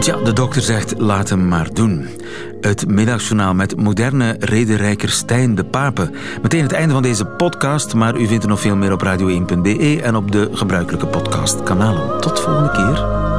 Tja, 0.00 0.16
de 0.16 0.32
dokter 0.32 0.62
zegt 0.62 0.94
laat 0.98 1.28
hem 1.28 1.48
maar 1.48 1.74
doen. 1.74 2.08
Het 2.60 2.88
middagjournaal 2.88 3.54
met 3.54 3.76
moderne 3.76 4.36
rederijker 4.38 5.08
Stijn 5.08 5.54
de 5.54 5.64
Pape. 5.64 6.10
Meteen 6.42 6.62
het 6.62 6.72
einde 6.72 6.92
van 6.92 7.02
deze 7.02 7.24
podcast, 7.26 7.94
maar 7.94 8.16
u 8.16 8.26
vindt 8.26 8.42
er 8.42 8.48
nog 8.48 8.60
veel 8.60 8.76
meer 8.76 8.92
op 8.92 9.04
radio1.be 9.04 10.00
en 10.02 10.16
op 10.16 10.32
de 10.32 10.48
gebruikelijke 10.52 11.06
podcastkanalen. 11.06 12.20
Tot 12.20 12.40
volgende 12.40 12.70
keer. 12.70 13.29